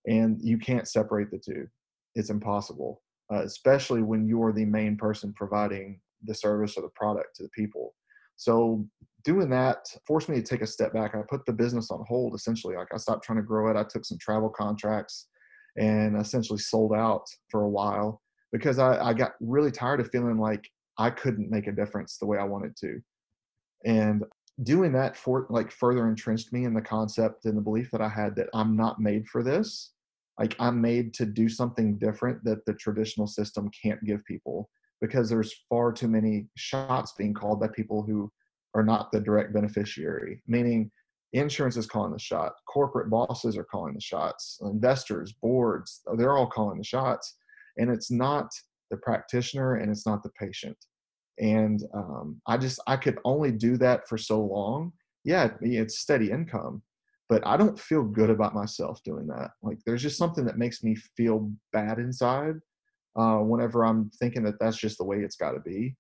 And 0.07 0.39
you 0.43 0.59
can't 0.59 0.89
separate 0.89 1.31
the 1.31 1.39
two. 1.39 1.67
It's 2.15 2.31
impossible, 2.31 3.01
uh, 3.33 3.43
especially 3.43 4.03
when 4.03 4.27
you're 4.27 4.53
the 4.53 4.65
main 4.65 4.97
person 4.97 5.33
providing 5.33 6.01
the 6.25 6.35
service 6.35 6.77
or 6.77 6.83
the 6.83 6.91
product 6.91 7.37
to 7.37 7.43
the 7.43 7.49
people. 7.51 7.95
So 8.37 8.87
doing 9.25 9.49
that 9.51 9.87
forced 10.07 10.29
me 10.29 10.37
to 10.37 10.43
take 10.43 10.63
a 10.63 10.67
step 10.67 10.93
back. 10.93 11.15
I 11.15 11.23
put 11.29 11.47
the 11.47 11.53
business 11.53 11.91
on 11.91 12.05
hold 12.09 12.35
essentially. 12.35 12.77
Like 12.77 12.89
I 12.93 12.97
stopped 12.97 13.25
trying 13.25 13.39
to 13.39 13.45
grow 13.45 13.71
it. 13.71 13.77
I 13.77 13.85
took 13.85 14.05
some 14.05 14.19
travel 14.19 14.49
contracts 14.49 15.29
and 15.77 16.21
essentially 16.21 16.59
sold 16.59 16.93
out 16.93 17.25
for 17.51 17.63
a 17.63 17.69
while 17.69 18.21
because 18.53 18.79
I, 18.79 19.03
I 19.03 19.15
got 19.15 19.33
really 19.41 19.71
tired 19.71 20.01
of 20.01 20.11
feeling 20.11 20.39
like 20.39 20.69
I 20.99 21.11
couldn't 21.11 21.51
make 21.51 21.67
a 21.67 21.73
difference 21.73 22.19
the 22.19 22.27
way 22.27 22.39
I 22.39 22.45
wanted 22.45 22.77
to. 22.77 23.01
And 23.85 24.25
doing 24.63 24.93
that 24.93 25.17
for 25.17 25.47
like 25.49 25.73
further 25.73 26.07
entrenched 26.09 26.53
me 26.53 26.65
in 26.65 26.75
the 26.75 26.83
concept 26.83 27.47
and 27.47 27.57
the 27.57 27.63
belief 27.63 27.91
that 27.91 28.03
I 28.03 28.09
had 28.09 28.37
that 28.37 28.49
I'm 28.53 28.77
not 28.77 29.01
made 29.01 29.27
for 29.27 29.43
this. 29.43 29.92
Like 30.39 30.57
I'm 30.59 30.81
made 30.81 31.15
to 31.15 31.27
do 31.27 31.49
something 31.49 31.99
different 31.99 32.43
that 32.45 32.65
the 32.67 32.75
traditional 32.75 33.27
system 33.27 33.71
can't 33.71 34.03
give 34.05 34.25
people 34.25 34.71
because 35.01 35.29
there's 35.29 35.55
far 35.69 35.93
too 35.93 36.09
many 36.09 36.47
shots 36.57 37.13
being 37.19 37.35
called 37.35 37.61
by 37.61 37.69
people 37.69 38.03
who 38.03 38.31
are 38.75 38.83
not 38.83 39.13
the 39.13 39.21
direct 39.21 39.53
beneficiary. 39.53 40.43
Meaning 40.47 40.91
insurance 41.33 41.77
is 41.77 41.87
calling 41.87 42.13
the 42.13 42.19
shot 42.19 42.53
corporate 42.69 43.11
bosses 43.11 43.57
are 43.57 43.65
calling 43.65 43.95
the 43.95 44.01
shots 44.01 44.59
investors 44.63 45.33
boards 45.41 46.03
they're 46.17 46.37
all 46.37 46.47
calling 46.47 46.79
the 46.79 46.85
shots 46.85 47.37
and 47.79 47.91
it's 47.91 48.11
not 48.11 48.51
the 48.91 48.97
practitioner 48.99 49.77
and 49.77 49.91
it's 49.91 50.07
not 50.07 50.23
the 50.23 50.31
patient 50.39 50.77
and 51.39 51.85
um, 51.95 52.41
i 52.47 52.57
just 52.57 52.81
i 52.87 52.97
could 52.97 53.19
only 53.25 53.51
do 53.51 53.77
that 53.77 54.07
for 54.09 54.19
so 54.19 54.41
long 54.41 54.93
yeah 55.25 55.49
it's 55.63 56.01
steady 56.01 56.31
income 56.31 56.83
but 57.29 57.47
i 57.47 57.57
don't 57.57 57.79
feel 57.79 58.03
good 58.03 58.31
about 58.31 58.55
myself 58.55 59.03
doing 59.05 59.27
that. 59.27 59.51
Like 59.63 59.79
there's 59.87 60.03
just 60.03 60.19
something 60.19 60.45
that 60.45 60.59
makes 60.59 60.83
me 60.83 60.97
feel 61.17 61.51
bad 61.73 61.99
inside 61.99 62.55
uh, 63.17 63.39
whenever 63.39 63.85
i'm 63.85 64.11
thinking 64.19 64.43
that 64.45 64.59
that's 64.61 64.77
just 64.77 64.99
the 64.99 65.05
way 65.05 65.19
it's 65.19 65.37
got 65.37 65.53
to 65.53 65.61
be. 65.61 65.97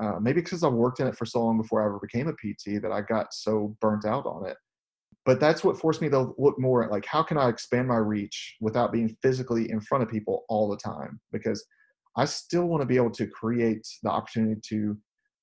Uh, 0.00 0.18
maybe 0.20 0.40
because 0.40 0.62
I've 0.62 0.72
worked 0.72 1.00
in 1.00 1.06
it 1.06 1.16
for 1.16 1.24
so 1.24 1.42
long 1.42 1.56
before 1.56 1.82
I 1.82 1.86
ever 1.86 1.98
became 1.98 2.28
a 2.28 2.32
PT 2.32 2.80
that 2.82 2.92
I 2.92 3.00
got 3.00 3.32
so 3.32 3.74
burnt 3.80 4.04
out 4.04 4.26
on 4.26 4.46
it. 4.46 4.56
But 5.24 5.40
that's 5.40 5.64
what 5.64 5.78
forced 5.80 6.02
me 6.02 6.08
to 6.10 6.34
look 6.38 6.58
more 6.58 6.84
at 6.84 6.90
like 6.90 7.06
how 7.06 7.22
can 7.22 7.38
i 7.38 7.48
expand 7.48 7.88
my 7.88 7.96
reach 7.96 8.56
without 8.60 8.92
being 8.92 9.16
physically 9.22 9.70
in 9.70 9.80
front 9.80 10.04
of 10.04 10.10
people 10.10 10.44
all 10.48 10.68
the 10.68 10.76
time? 10.76 11.20
Because 11.32 11.64
i 12.16 12.24
still 12.24 12.66
want 12.66 12.80
to 12.82 12.86
be 12.86 12.96
able 12.96 13.10
to 13.10 13.26
create 13.26 13.86
the 14.02 14.10
opportunity 14.10 14.60
to 14.68 14.96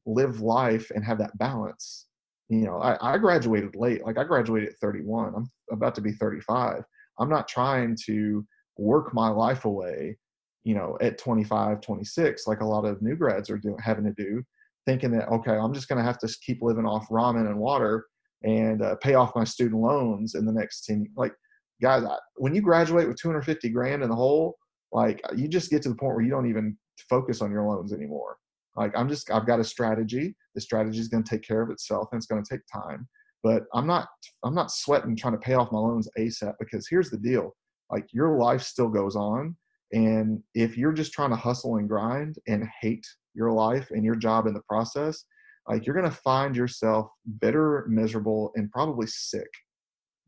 live 0.06 0.42
life 0.42 0.92
and 0.94 1.04
have 1.04 1.18
that 1.18 1.38
balance 1.38 2.08
you 2.50 2.66
know 2.66 2.78
I, 2.78 3.16
I 3.16 3.18
graduated 3.18 3.76
late 3.76 4.06
like 4.06 4.18
i 4.18 4.24
graduated 4.24 4.70
at 4.70 4.80
31 4.80 5.34
i'm 5.36 5.50
about 5.72 5.96
to 5.96 6.02
be 6.02 6.12
35 6.12 6.84
i'm 7.20 7.30
not 7.30 7.48
trying 7.48 7.98
to 8.06 8.46
work 8.78 9.14
my 9.14 9.30
life 9.30 9.66
away 9.66 10.18
you 10.64 10.76
know 10.76 10.98
at 11.02 11.18
25 11.18 11.82
26 11.82 12.48
like 12.48 12.62
a 12.62 12.66
lot 12.66 12.86
of 12.86 13.02
new 13.02 13.16
grads 13.16 13.50
are 13.50 13.58
doing 13.58 13.78
having 13.84 14.04
to 14.04 14.14
do 14.14 14.44
thinking 14.86 15.12
that 15.12 15.28
okay 15.30 15.52
i'm 15.52 15.74
just 15.74 15.88
going 15.88 15.98
to 15.98 16.04
have 16.04 16.20
to 16.20 16.28
keep 16.46 16.62
living 16.62 16.86
off 16.86 17.08
ramen 17.10 17.48
and 17.48 17.58
water 17.58 18.06
and 18.44 18.82
uh, 18.82 18.96
pay 18.98 19.16
off 19.16 19.36
my 19.36 19.44
student 19.44 19.82
loans 19.82 20.36
in 20.36 20.46
the 20.46 20.52
next 20.52 20.86
10 20.86 21.08
like 21.16 21.34
guys 21.82 22.04
I, 22.04 22.18
when 22.36 22.54
you 22.54 22.62
graduate 22.62 23.08
with 23.08 23.18
250 23.18 23.70
grand 23.70 24.04
in 24.04 24.10
the 24.10 24.16
hole 24.16 24.56
like 24.92 25.22
you 25.36 25.48
just 25.48 25.72
get 25.72 25.82
to 25.84 25.90
the 25.90 25.96
point 25.96 26.16
where 26.16 26.24
you 26.24 26.32
don't 26.32 26.50
even 26.50 26.78
focus 27.10 27.42
on 27.42 27.52
your 27.52 27.64
loans 27.64 27.92
anymore 27.92 28.38
like 28.76 28.92
i'm 28.96 29.10
just 29.10 29.32
i've 29.32 29.48
got 29.48 29.60
a 29.60 29.64
strategy 29.64 30.36
the 30.54 30.62
strategy 30.62 31.00
is 31.00 31.08
going 31.08 31.24
to 31.24 31.30
take 31.30 31.44
care 31.44 31.62
of 31.62 31.70
itself 31.70 32.08
and 32.12 32.20
it's 32.20 32.28
going 32.28 32.44
to 32.44 32.50
take 32.50 32.66
time 32.72 33.08
but 33.44 33.64
i'm 33.74 33.88
not 33.88 34.08
i'm 34.44 34.56
not 34.56 34.72
sweating 34.72 35.16
trying 35.16 35.34
to 35.34 35.40
pay 35.40 35.54
off 35.54 35.72
my 35.72 35.80
loans 35.80 36.10
asap 36.18 36.54
because 36.60 36.88
here's 36.90 37.10
the 37.10 37.18
deal 37.18 37.56
like 37.92 38.08
your 38.12 38.38
life 38.38 38.62
still 38.62 38.90
goes 38.90 39.16
on 39.16 39.56
and 39.94 40.42
if 40.56 40.78
you're 40.78 40.94
just 40.94 41.14
trying 41.14 41.30
to 41.30 41.36
hustle 41.36 41.78
and 41.78 41.88
grind 41.88 42.38
and 42.48 42.68
hate 42.82 43.06
your 43.34 43.52
life 43.52 43.92
and 43.92 44.04
your 44.04 44.16
job 44.16 44.48
in 44.48 44.54
the 44.54 44.62
process 44.68 45.26
like 45.68 45.86
you're 45.86 45.96
going 45.96 46.10
to 46.10 46.18
find 46.18 46.56
yourself 46.56 47.10
bitter, 47.40 47.86
miserable, 47.90 48.52
and 48.56 48.72
probably 48.72 49.08
sick 49.08 49.50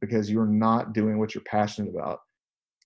because 0.02 0.30
you're 0.30 0.48
not 0.48 0.94
doing 0.94 1.20
what 1.20 1.36
you're 1.36 1.44
passionate 1.44 1.94
about. 1.94 2.20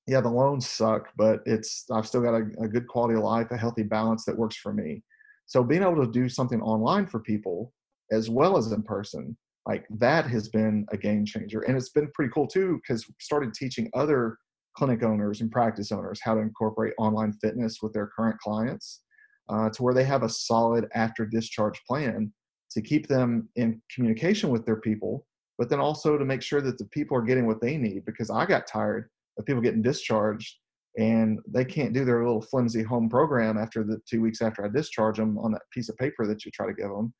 Yeah, 0.07 0.21
the 0.21 0.29
loans 0.29 0.67
suck, 0.67 1.09
but 1.15 1.41
it's 1.45 1.85
I've 1.91 2.07
still 2.07 2.21
got 2.21 2.33
a, 2.33 2.45
a 2.61 2.67
good 2.67 2.87
quality 2.87 3.15
of 3.15 3.23
life, 3.23 3.47
a 3.51 3.57
healthy 3.57 3.83
balance 3.83 4.25
that 4.25 4.37
works 4.37 4.57
for 4.57 4.73
me. 4.73 5.03
So 5.51 5.65
being 5.65 5.81
able 5.81 5.97
to 5.97 6.09
do 6.09 6.29
something 6.29 6.61
online 6.61 7.05
for 7.05 7.19
people 7.19 7.73
as 8.09 8.29
well 8.29 8.57
as 8.57 8.71
in 8.71 8.83
person, 8.83 9.35
like 9.67 9.85
that 9.99 10.25
has 10.27 10.47
been 10.47 10.85
a 10.93 10.97
game 10.97 11.25
changer. 11.25 11.59
And 11.63 11.75
it's 11.75 11.89
been 11.89 12.09
pretty 12.13 12.31
cool 12.33 12.47
too, 12.47 12.79
because 12.79 13.05
started 13.19 13.53
teaching 13.53 13.89
other 13.93 14.37
clinic 14.77 15.03
owners 15.03 15.41
and 15.41 15.51
practice 15.51 15.91
owners 15.91 16.21
how 16.23 16.35
to 16.35 16.39
incorporate 16.39 16.93
online 16.97 17.33
fitness 17.33 17.79
with 17.81 17.91
their 17.91 18.09
current 18.15 18.39
clients 18.39 19.01
uh, 19.49 19.69
to 19.71 19.83
where 19.83 19.93
they 19.93 20.05
have 20.05 20.23
a 20.23 20.29
solid 20.29 20.87
after 20.95 21.25
discharge 21.25 21.81
plan 21.85 22.31
to 22.71 22.81
keep 22.81 23.09
them 23.09 23.49
in 23.57 23.81
communication 23.93 24.51
with 24.51 24.65
their 24.65 24.79
people, 24.79 25.27
but 25.57 25.69
then 25.69 25.81
also 25.81 26.17
to 26.17 26.23
make 26.23 26.41
sure 26.41 26.61
that 26.61 26.77
the 26.77 26.85
people 26.93 27.17
are 27.17 27.23
getting 27.23 27.45
what 27.45 27.59
they 27.59 27.75
need. 27.75 28.05
Because 28.05 28.29
I 28.29 28.45
got 28.45 28.67
tired 28.67 29.09
of 29.37 29.45
people 29.45 29.61
getting 29.61 29.81
discharged 29.81 30.55
and 30.97 31.39
they 31.47 31.63
can't 31.63 31.93
do 31.93 32.03
their 32.03 32.23
little 32.23 32.41
flimsy 32.41 32.83
home 32.83 33.09
program 33.09 33.57
after 33.57 33.83
the 33.83 33.99
two 34.09 34.21
weeks 34.21 34.41
after 34.41 34.65
I 34.65 34.69
discharge 34.69 35.17
them 35.17 35.37
on 35.37 35.51
that 35.53 35.61
piece 35.71 35.89
of 35.89 35.97
paper 35.97 36.27
that 36.27 36.43
you 36.43 36.51
try 36.51 36.67
to 36.67 36.73
give 36.73 36.89
them. 36.89 37.13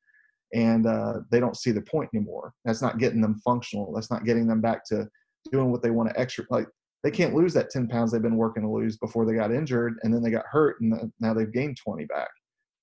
And 0.54 0.86
uh, 0.86 1.20
they 1.30 1.40
don't 1.40 1.56
see 1.56 1.70
the 1.70 1.80
point 1.80 2.10
anymore. 2.14 2.52
That's 2.64 2.82
not 2.82 2.98
getting 2.98 3.22
them 3.22 3.40
functional. 3.42 3.92
That's 3.94 4.10
not 4.10 4.24
getting 4.24 4.46
them 4.46 4.60
back 4.60 4.84
to 4.86 5.08
doing 5.50 5.70
what 5.70 5.82
they 5.82 5.90
want 5.90 6.10
to 6.10 6.20
extra. 6.20 6.44
Like 6.50 6.66
they 7.02 7.10
can't 7.10 7.34
lose 7.34 7.54
that 7.54 7.70
10 7.70 7.88
pounds 7.88 8.12
they've 8.12 8.20
been 8.20 8.36
working 8.36 8.62
to 8.62 8.68
lose 8.68 8.98
before 8.98 9.24
they 9.24 9.34
got 9.34 9.52
injured 9.52 9.98
and 10.02 10.12
then 10.12 10.22
they 10.22 10.30
got 10.30 10.44
hurt 10.46 10.80
and 10.80 11.10
now 11.20 11.32
they've 11.32 11.52
gained 11.52 11.78
20 11.82 12.04
back. 12.06 12.28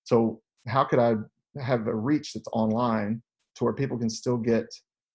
So 0.04 0.42
how 0.68 0.84
could 0.84 1.00
I 1.00 1.16
have 1.62 1.88
a 1.88 1.96
reach 1.96 2.34
that's 2.34 2.48
online 2.52 3.22
to 3.56 3.64
where 3.64 3.74
people 3.74 3.98
can 3.98 4.10
still 4.10 4.38
get 4.38 4.66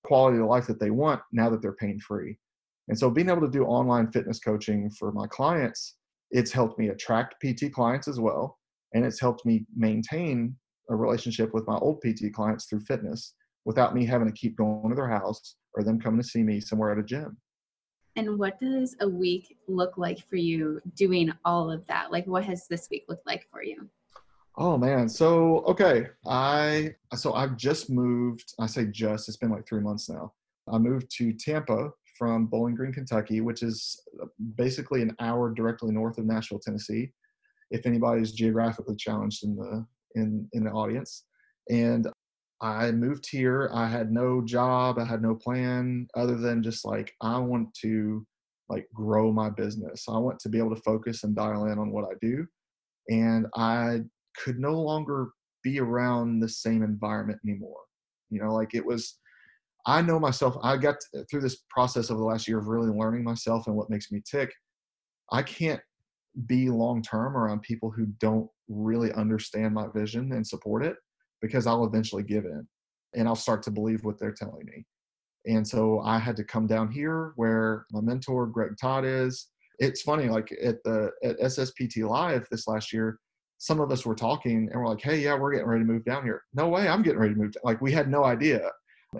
quality 0.05 0.39
of 0.39 0.47
life 0.47 0.67
that 0.67 0.79
they 0.79 0.91
want 0.91 1.21
now 1.33 1.51
that 1.51 1.61
they're 1.61 1.73
pain 1.73 1.99
free? 1.99 2.39
And 2.89 2.99
so 2.99 3.11
being 3.11 3.31
able 3.31 3.41
to 3.43 3.51
do 3.51 3.65
online 3.65 4.11
fitness 4.11 4.39
coaching 4.39 4.91
for 4.91 5.13
my 5.13 5.27
clients, 5.27 5.97
it's 6.31 6.53
helped 6.53 6.79
me 6.79 6.89
attract 6.89 7.43
PT 7.43 7.73
clients 7.73 8.09
as 8.09 8.21
well. 8.21 8.59
And 8.93 9.05
it's 9.05 9.21
helped 9.21 9.47
me 9.47 9.67
maintain 9.75 10.57
a 10.91 10.97
relationship 10.97 11.55
with 11.55 11.67
my 11.67 11.77
old 11.77 12.03
PT 12.03 12.33
clients 12.33 12.67
through 12.67 12.81
fitness 12.81 13.35
without 13.65 13.95
me 13.95 14.05
having 14.05 14.27
to 14.27 14.33
keep 14.33 14.57
going 14.57 14.91
to 14.91 14.95
their 14.95 15.09
house 15.09 15.57
or 15.75 15.83
them 15.83 16.01
coming 16.01 16.21
to 16.21 16.27
see 16.27 16.43
me 16.43 16.61
somewhere 16.61 16.93
at 16.93 16.99
a 16.99 17.03
gym. 17.03 17.37
And 18.17 18.39
what 18.39 18.61
does 18.61 18.95
a 19.01 19.09
week 19.09 19.57
look 19.67 19.99
like 19.99 20.29
for 20.29 20.37
you 20.37 20.81
doing 20.95 21.33
all 21.45 21.71
of 21.71 21.85
that? 21.89 22.13
Like, 22.13 22.27
what 22.27 22.45
has 22.45 22.69
this 22.69 22.89
week 22.91 23.07
looked 23.09 23.27
like 23.27 23.49
for 23.51 23.63
you? 23.63 23.89
Oh 24.57 24.79
man, 24.79 25.09
so 25.09 25.65
okay, 25.67 26.07
I 26.25 26.95
so 27.17 27.33
I've 27.35 27.57
just 27.57 27.91
moved. 27.91 28.55
I 28.61 28.67
say 28.67 28.87
just; 28.87 29.29
it's 29.29 29.37
been 29.37 29.51
like 29.51 29.67
three 29.67 29.81
months 29.81 30.09
now. 30.09 30.33
I 30.73 30.79
moved 30.79 31.11
to 31.17 31.33
Tampa 31.33 31.91
from 32.17 32.47
Bowling 32.47 32.75
Green, 32.75 32.93
Kentucky, 32.93 33.41
which 33.41 33.63
is 33.63 34.01
uh, 34.23 34.27
basically 34.57 35.03
an 35.03 35.15
hour 35.21 35.53
directly 35.53 35.93
north 35.93 36.19
of 36.19 36.27
Nashville, 36.27 36.61
Tennessee. 36.61 37.13
If 37.71 37.87
anybody's 37.87 38.33
geographically 38.33 38.97
challenged 38.97 39.45
in 39.45 39.57
the 39.57 39.87
in 40.15 40.49
in 40.53 40.65
the 40.65 40.71
audience, 40.71 41.25
and 41.71 42.07
I 42.61 42.93
moved 42.93 43.29
here. 43.29 43.71
I 43.75 43.89
had 43.89 44.13
no 44.13 44.41
job. 44.41 44.99
I 44.99 45.05
had 45.05 45.23
no 45.23 45.35
plan 45.35 46.07
other 46.15 46.37
than 46.37 46.63
just 46.63 46.85
like 46.85 47.13
I 47.21 47.39
want 47.39 47.75
to 47.83 48.25
like 48.69 48.87
grow 48.95 49.33
my 49.33 49.51
business. 49.51 50.05
I 50.09 50.19
want 50.19 50.39
to 50.41 50.49
be 50.49 50.59
able 50.59 50.75
to 50.75 50.83
focus 50.83 51.25
and 51.25 51.35
dial 51.35 51.67
in 51.67 51.79
on 51.79 51.91
what 51.91 52.05
I 52.05 52.15
do, 52.21 52.47
and 53.09 53.47
I 53.55 54.01
could 54.37 54.59
no 54.59 54.81
longer 54.81 55.31
be 55.63 55.81
around 55.81 56.41
the 56.41 56.49
same 56.49 56.83
environment 56.83 57.41
anymore. 57.47 57.81
You 58.31 58.43
know, 58.43 58.55
like 58.55 58.75
it 58.75 58.85
was 58.85 59.19
I 59.87 60.01
know 60.03 60.19
myself. 60.19 60.57
I 60.63 60.77
got 60.77 60.97
through 61.31 61.43
this 61.43 61.63
process 61.69 62.11
over 62.11 62.19
the 62.19 62.27
last 62.27 62.49
year 62.49 62.59
of 62.59 62.69
really 62.69 62.91
learning 62.91 63.25
myself 63.25 63.67
and 63.67 63.77
what 63.77 63.91
makes 63.91 64.11
me 64.11 64.23
tick. 64.29 64.51
I 65.31 65.43
can't 65.43 65.81
be 66.47 66.71
long 66.71 67.03
term 67.03 67.37
around 67.37 67.63
people 67.63 67.91
who 67.91 68.07
don't 68.19 68.49
really 68.69 69.13
understand 69.13 69.75
my 69.75 69.87
vision 69.95 70.33
and 70.33 70.47
support 70.47 70.85
it 70.85 70.97
because 71.43 71.67
I'll 71.67 71.85
eventually 71.85 72.23
give 72.23 72.45
in 72.45 72.67
and 73.15 73.29
I'll 73.29 73.37
start 73.37 73.63
to 73.65 73.71
believe 73.71 74.05
what 74.05 74.19
they're 74.19 74.33
telling 74.33 74.65
me. 74.67 74.85
And 75.47 75.67
so 75.67 76.01
I 76.01 76.19
had 76.19 76.37
to 76.37 76.45
come 76.45 76.67
down 76.67 76.91
here 76.91 77.33
where 77.37 77.85
my 77.93 78.01
mentor 78.01 78.47
Greg 78.47 78.73
Todd 78.81 79.05
is. 79.05 79.49
It's 79.79 80.03
funny, 80.03 80.29
like 80.29 80.51
at 80.63 80.83
the 80.85 81.11
at 81.23 81.39
SSPT 81.41 82.09
Live 82.09 82.47
this 82.51 82.67
last 82.67 82.93
year, 82.93 83.19
some 83.59 83.81
of 83.81 83.91
us 83.91 84.07
were 84.07 84.15
talking 84.15 84.69
and 84.71 84.81
we're 84.81 84.89
like, 84.89 85.03
"Hey, 85.03 85.19
yeah, 85.19 85.37
we're 85.37 85.53
getting 85.53 85.67
ready 85.67 85.85
to 85.85 85.93
move 85.93 86.05
down 86.05 86.25
here." 86.25 86.43
No 86.55 86.69
way, 86.69 86.89
I'm 86.89 87.03
getting 87.03 87.19
ready 87.19 87.35
to 87.35 87.41
move. 87.41 87.53
Down. 87.53 87.63
Like 87.65 87.81
we 87.83 87.93
had 87.93 88.09
no 88.09 88.25
idea 88.25 88.71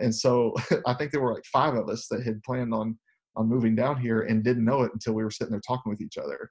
and 0.01 0.15
so 0.15 0.55
I 0.87 0.95
think 0.95 1.11
there 1.11 1.21
were 1.21 1.35
like 1.35 1.47
five 1.47 1.75
of 1.75 1.89
us 1.89 2.07
that 2.09 2.25
had 2.25 2.43
planned 2.43 2.75
on 2.75 2.99
on 3.37 3.49
moving 3.49 3.75
down 3.75 4.01
here 4.01 4.23
and 4.23 4.45
didn't 4.45 4.65
know 4.65 4.83
it 4.83 4.93
until 4.93 5.15
we 5.15 5.25
were 5.25 5.31
sitting 5.31 5.51
there 5.51 5.61
talking 5.67 5.91
with 5.91 6.01
each 6.01 6.19
other. 6.19 6.51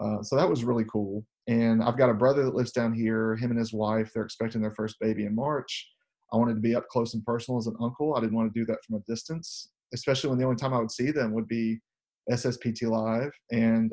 Uh, 0.00 0.22
so 0.22 0.34
that 0.34 0.48
was 0.48 0.64
really 0.64 0.84
cool. 0.90 1.24
And 1.46 1.82
I've 1.82 1.98
got 1.98 2.10
a 2.10 2.14
brother 2.14 2.44
that 2.44 2.54
lives 2.54 2.72
down 2.72 2.94
here. 2.94 3.36
Him 3.36 3.50
and 3.50 3.58
his 3.58 3.72
wife, 3.72 4.12
they're 4.12 4.24
expecting 4.24 4.62
their 4.62 4.74
first 4.74 4.98
baby 4.98 5.26
in 5.26 5.34
March. 5.34 5.90
I 6.32 6.36
wanted 6.36 6.54
to 6.54 6.60
be 6.60 6.74
up 6.74 6.88
close 6.88 7.14
and 7.14 7.24
personal 7.24 7.58
as 7.58 7.66
an 7.66 7.76
uncle. 7.80 8.14
I 8.14 8.20
didn't 8.20 8.34
want 8.34 8.52
to 8.52 8.58
do 8.58 8.64
that 8.66 8.82
from 8.86 8.96
a 8.96 9.00
distance, 9.00 9.68
especially 9.92 10.30
when 10.30 10.38
the 10.38 10.44
only 10.44 10.56
time 10.56 10.72
I 10.72 10.78
would 10.78 10.90
see 10.90 11.10
them 11.10 11.34
would 11.34 11.46
be 11.46 11.80
SSPT 12.30 12.88
Live 12.88 13.32
and 13.50 13.92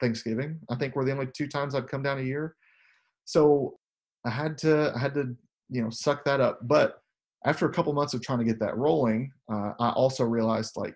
Thanksgiving. 0.00 0.58
I 0.70 0.74
think 0.74 0.96
were 0.96 1.04
the 1.04 1.12
only 1.12 1.28
two 1.36 1.46
times 1.46 1.74
I'd 1.74 1.88
come 1.88 2.02
down 2.02 2.18
a 2.18 2.22
year. 2.22 2.56
So 3.24 3.78
I 4.26 4.30
had 4.30 4.58
to 4.58 4.92
I 4.94 4.98
had 4.98 5.14
to 5.14 5.36
you 5.70 5.82
know 5.82 5.90
suck 5.90 6.24
that 6.24 6.40
up. 6.40 6.60
But 6.62 7.00
after 7.44 7.66
a 7.66 7.72
couple 7.72 7.92
months 7.92 8.14
of 8.14 8.22
trying 8.22 8.38
to 8.38 8.44
get 8.44 8.58
that 8.60 8.76
rolling, 8.76 9.30
uh, 9.52 9.72
I 9.78 9.90
also 9.90 10.24
realized 10.24 10.72
like, 10.76 10.94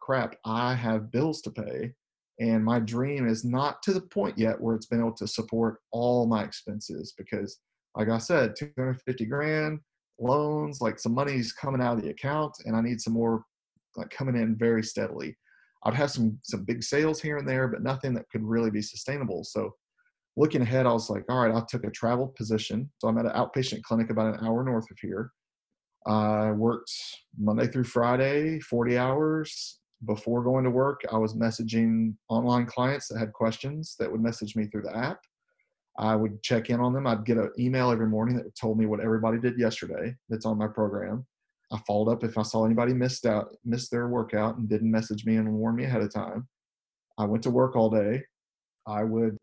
crap, 0.00 0.36
I 0.44 0.74
have 0.74 1.10
bills 1.10 1.40
to 1.42 1.50
pay. 1.50 1.92
And 2.38 2.64
my 2.64 2.80
dream 2.80 3.28
is 3.28 3.44
not 3.44 3.82
to 3.82 3.92
the 3.92 4.00
point 4.00 4.38
yet 4.38 4.58
where 4.60 4.74
it's 4.74 4.86
been 4.86 5.00
able 5.00 5.14
to 5.16 5.26
support 5.26 5.78
all 5.92 6.26
my 6.26 6.42
expenses 6.42 7.12
because, 7.18 7.58
like 7.96 8.08
I 8.08 8.18
said, 8.18 8.54
250 8.56 9.26
grand 9.26 9.80
loans, 10.18 10.80
like 10.80 10.98
some 10.98 11.14
money's 11.14 11.52
coming 11.52 11.82
out 11.82 11.98
of 11.98 12.02
the 12.02 12.10
account, 12.10 12.54
and 12.64 12.76
I 12.76 12.80
need 12.80 13.00
some 13.00 13.12
more 13.12 13.42
like 13.96 14.10
coming 14.10 14.36
in 14.36 14.56
very 14.56 14.82
steadily. 14.82 15.36
I'd 15.84 15.94
have 15.94 16.10
some 16.10 16.38
some 16.42 16.64
big 16.64 16.82
sales 16.82 17.20
here 17.20 17.38
and 17.38 17.48
there, 17.48 17.68
but 17.68 17.82
nothing 17.82 18.14
that 18.14 18.28
could 18.30 18.42
really 18.42 18.70
be 18.70 18.82
sustainable. 18.82 19.44
So 19.44 19.74
looking 20.36 20.62
ahead, 20.62 20.86
I 20.86 20.92
was 20.92 21.10
like, 21.10 21.24
all 21.28 21.42
right, 21.44 21.54
I 21.54 21.62
took 21.68 21.84
a 21.84 21.90
travel 21.90 22.28
position. 22.36 22.90
So 22.98 23.08
I'm 23.08 23.18
at 23.18 23.26
an 23.26 23.32
outpatient 23.32 23.82
clinic 23.82 24.10
about 24.10 24.34
an 24.34 24.46
hour 24.46 24.62
north 24.62 24.90
of 24.90 24.98
here. 25.00 25.30
I 26.06 26.52
worked 26.52 26.92
Monday 27.38 27.66
through 27.66 27.84
Friday, 27.84 28.60
40 28.60 28.98
hours. 28.98 29.78
Before 30.06 30.42
going 30.42 30.64
to 30.64 30.70
work, 30.70 31.02
I 31.12 31.18
was 31.18 31.34
messaging 31.34 32.14
online 32.30 32.64
clients 32.64 33.08
that 33.08 33.18
had 33.18 33.34
questions 33.34 33.96
that 33.98 34.10
would 34.10 34.22
message 34.22 34.56
me 34.56 34.66
through 34.66 34.82
the 34.82 34.96
app. 34.96 35.20
I 35.98 36.16
would 36.16 36.42
check 36.42 36.70
in 36.70 36.80
on 36.80 36.94
them. 36.94 37.06
I'd 37.06 37.26
get 37.26 37.36
an 37.36 37.52
email 37.58 37.90
every 37.90 38.06
morning 38.06 38.36
that 38.36 38.54
told 38.54 38.78
me 38.78 38.86
what 38.86 39.00
everybody 39.00 39.38
did 39.38 39.58
yesterday 39.58 40.14
that's 40.30 40.46
on 40.46 40.56
my 40.56 40.68
program. 40.68 41.26
I 41.70 41.78
followed 41.86 42.10
up 42.10 42.24
if 42.24 42.38
I 42.38 42.42
saw 42.42 42.64
anybody 42.64 42.94
missed 42.94 43.26
out, 43.26 43.54
missed 43.64 43.90
their 43.90 44.08
workout 44.08 44.56
and 44.56 44.68
didn't 44.68 44.90
message 44.90 45.26
me 45.26 45.36
and 45.36 45.52
warn 45.52 45.76
me 45.76 45.84
ahead 45.84 46.02
of 46.02 46.12
time. 46.12 46.48
I 47.18 47.26
went 47.26 47.42
to 47.42 47.50
work 47.50 47.76
all 47.76 47.90
day. 47.90 48.22
I 48.86 49.04
would 49.04 49.36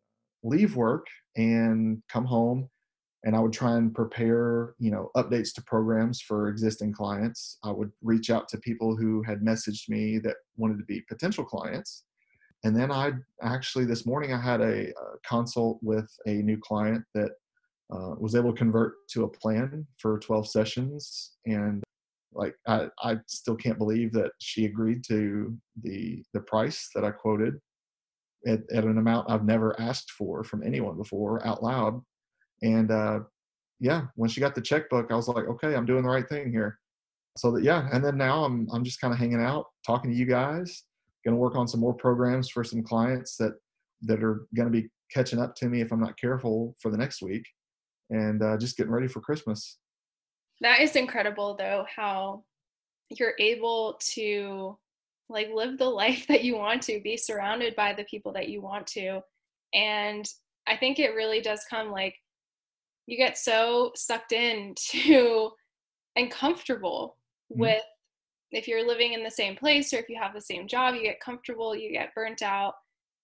leave 0.43 0.75
work 0.75 1.05
and 1.35 2.01
come 2.09 2.25
home 2.25 2.69
and 3.27 3.35
I 3.35 3.41
would 3.41 3.51
try 3.51 3.75
and 3.75 3.93
prepare, 3.93 4.73
you 4.79 4.89
know, 4.89 5.11
updates 5.17 5.53
to 5.55 5.61
programs 5.63 6.21
for 6.21 6.47
existing 6.47 6.93
clients. 6.93 7.57
I 7.61 7.71
would 7.71 7.91
reach 8.01 8.29
out 8.29 8.47
to 8.47 8.57
people 8.59 8.95
who 8.95 9.21
had 9.21 9.41
messaged 9.41 9.89
me 9.89 10.17
that 10.19 10.37
wanted 10.55 10.77
to 10.77 10.85
be 10.85 11.03
potential 11.09 11.43
clients. 11.43 12.05
And 12.63 12.73
then 12.73 12.89
I 12.89 13.11
actually 13.41 13.83
this 13.83 14.05
morning 14.05 14.31
I 14.31 14.39
had 14.39 14.61
a, 14.61 14.91
a 14.91 15.17
consult 15.27 15.77
with 15.81 16.09
a 16.25 16.35
new 16.35 16.57
client 16.57 17.03
that 17.15 17.31
uh, 17.93 18.15
was 18.17 18.33
able 18.33 18.53
to 18.53 18.57
convert 18.57 18.93
to 19.09 19.25
a 19.25 19.29
plan 19.29 19.85
for 19.97 20.19
12 20.19 20.47
sessions 20.47 21.33
and 21.45 21.83
like 22.33 22.55
I, 22.65 22.87
I 23.03 23.17
still 23.27 23.55
can't 23.55 23.77
believe 23.77 24.13
that 24.13 24.31
she 24.39 24.65
agreed 24.65 25.03
to 25.09 25.53
the 25.81 26.23
the 26.33 26.41
price 26.41 26.89
that 26.95 27.03
I 27.03 27.11
quoted 27.11 27.55
at, 28.45 28.59
at 28.73 28.83
an 28.83 28.97
amount 28.97 29.29
I've 29.29 29.45
never 29.45 29.79
asked 29.79 30.11
for 30.11 30.43
from 30.43 30.63
anyone 30.63 30.97
before 30.97 31.45
out 31.47 31.63
loud 31.63 32.01
and 32.61 32.91
uh, 32.91 33.19
yeah, 33.79 34.03
when 34.15 34.29
she 34.29 34.41
got 34.41 34.55
the 34.55 34.61
checkbook, 34.61 35.11
I 35.11 35.15
was 35.15 35.27
like, 35.27 35.45
okay, 35.45 35.75
I'm 35.75 35.85
doing 35.85 36.03
the 36.03 36.09
right 36.09 36.27
thing 36.27 36.51
here. 36.51 36.79
So 37.37 37.51
that 37.51 37.63
yeah, 37.63 37.87
and 37.91 38.03
then 38.03 38.17
now 38.17 38.43
I'm 38.43 38.67
I'm 38.73 38.83
just 38.83 38.99
kind 38.99 39.13
of 39.13 39.19
hanging 39.19 39.41
out, 39.41 39.65
talking 39.85 40.11
to 40.11 40.17
you 40.17 40.25
guys. 40.25 40.83
Going 41.23 41.35
to 41.35 41.41
work 41.41 41.55
on 41.55 41.67
some 41.67 41.79
more 41.79 41.93
programs 41.93 42.49
for 42.49 42.63
some 42.63 42.83
clients 42.83 43.37
that 43.37 43.53
that 44.03 44.23
are 44.23 44.47
going 44.55 44.71
to 44.71 44.81
be 44.81 44.89
catching 45.13 45.39
up 45.39 45.55
to 45.55 45.67
me 45.67 45.81
if 45.81 45.91
I'm 45.91 45.99
not 45.99 46.19
careful 46.19 46.75
for 46.81 46.89
the 46.89 46.97
next 46.97 47.21
week, 47.21 47.43
and 48.09 48.41
uh, 48.41 48.57
just 48.57 48.77
getting 48.77 48.91
ready 48.91 49.07
for 49.07 49.21
Christmas. 49.21 49.77
That 50.61 50.81
is 50.81 50.95
incredible, 50.95 51.55
though, 51.55 51.85
how 51.93 52.43
you're 53.09 53.35
able 53.37 53.99
to 54.13 54.77
like 55.29 55.49
live 55.53 55.77
the 55.77 55.85
life 55.89 56.25
that 56.27 56.43
you 56.43 56.57
want 56.57 56.81
to, 56.83 56.99
be 57.03 57.17
surrounded 57.17 57.75
by 57.75 57.93
the 57.93 58.05
people 58.05 58.33
that 58.33 58.49
you 58.49 58.61
want 58.61 58.87
to, 58.87 59.21
and 59.75 60.27
I 60.67 60.75
think 60.75 60.97
it 60.97 61.13
really 61.13 61.41
does 61.41 61.63
come 61.69 61.91
like 61.91 62.15
you 63.07 63.17
get 63.17 63.37
so 63.37 63.91
sucked 63.95 64.33
into 64.33 65.49
and 66.15 66.29
comfortable 66.29 67.17
mm-hmm. 67.51 67.61
with 67.61 67.83
if 68.51 68.67
you're 68.67 68.87
living 68.87 69.13
in 69.13 69.23
the 69.23 69.31
same 69.31 69.55
place 69.55 69.93
or 69.93 69.97
if 69.97 70.07
you 70.07 70.17
have 70.21 70.33
the 70.33 70.41
same 70.41 70.67
job 70.67 70.93
you 70.93 71.01
get 71.01 71.19
comfortable 71.19 71.75
you 71.75 71.91
get 71.91 72.13
burnt 72.13 72.41
out 72.41 72.73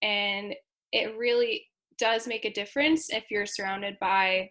and 0.02 0.54
it 0.91 1.15
really 1.17 1.65
does 1.98 2.28
make 2.28 2.46
a 2.46 2.54
difference 2.54 3.10
if 3.10 3.26
you're 3.30 3.46
surrounded 3.46 3.96
by 4.02 4.50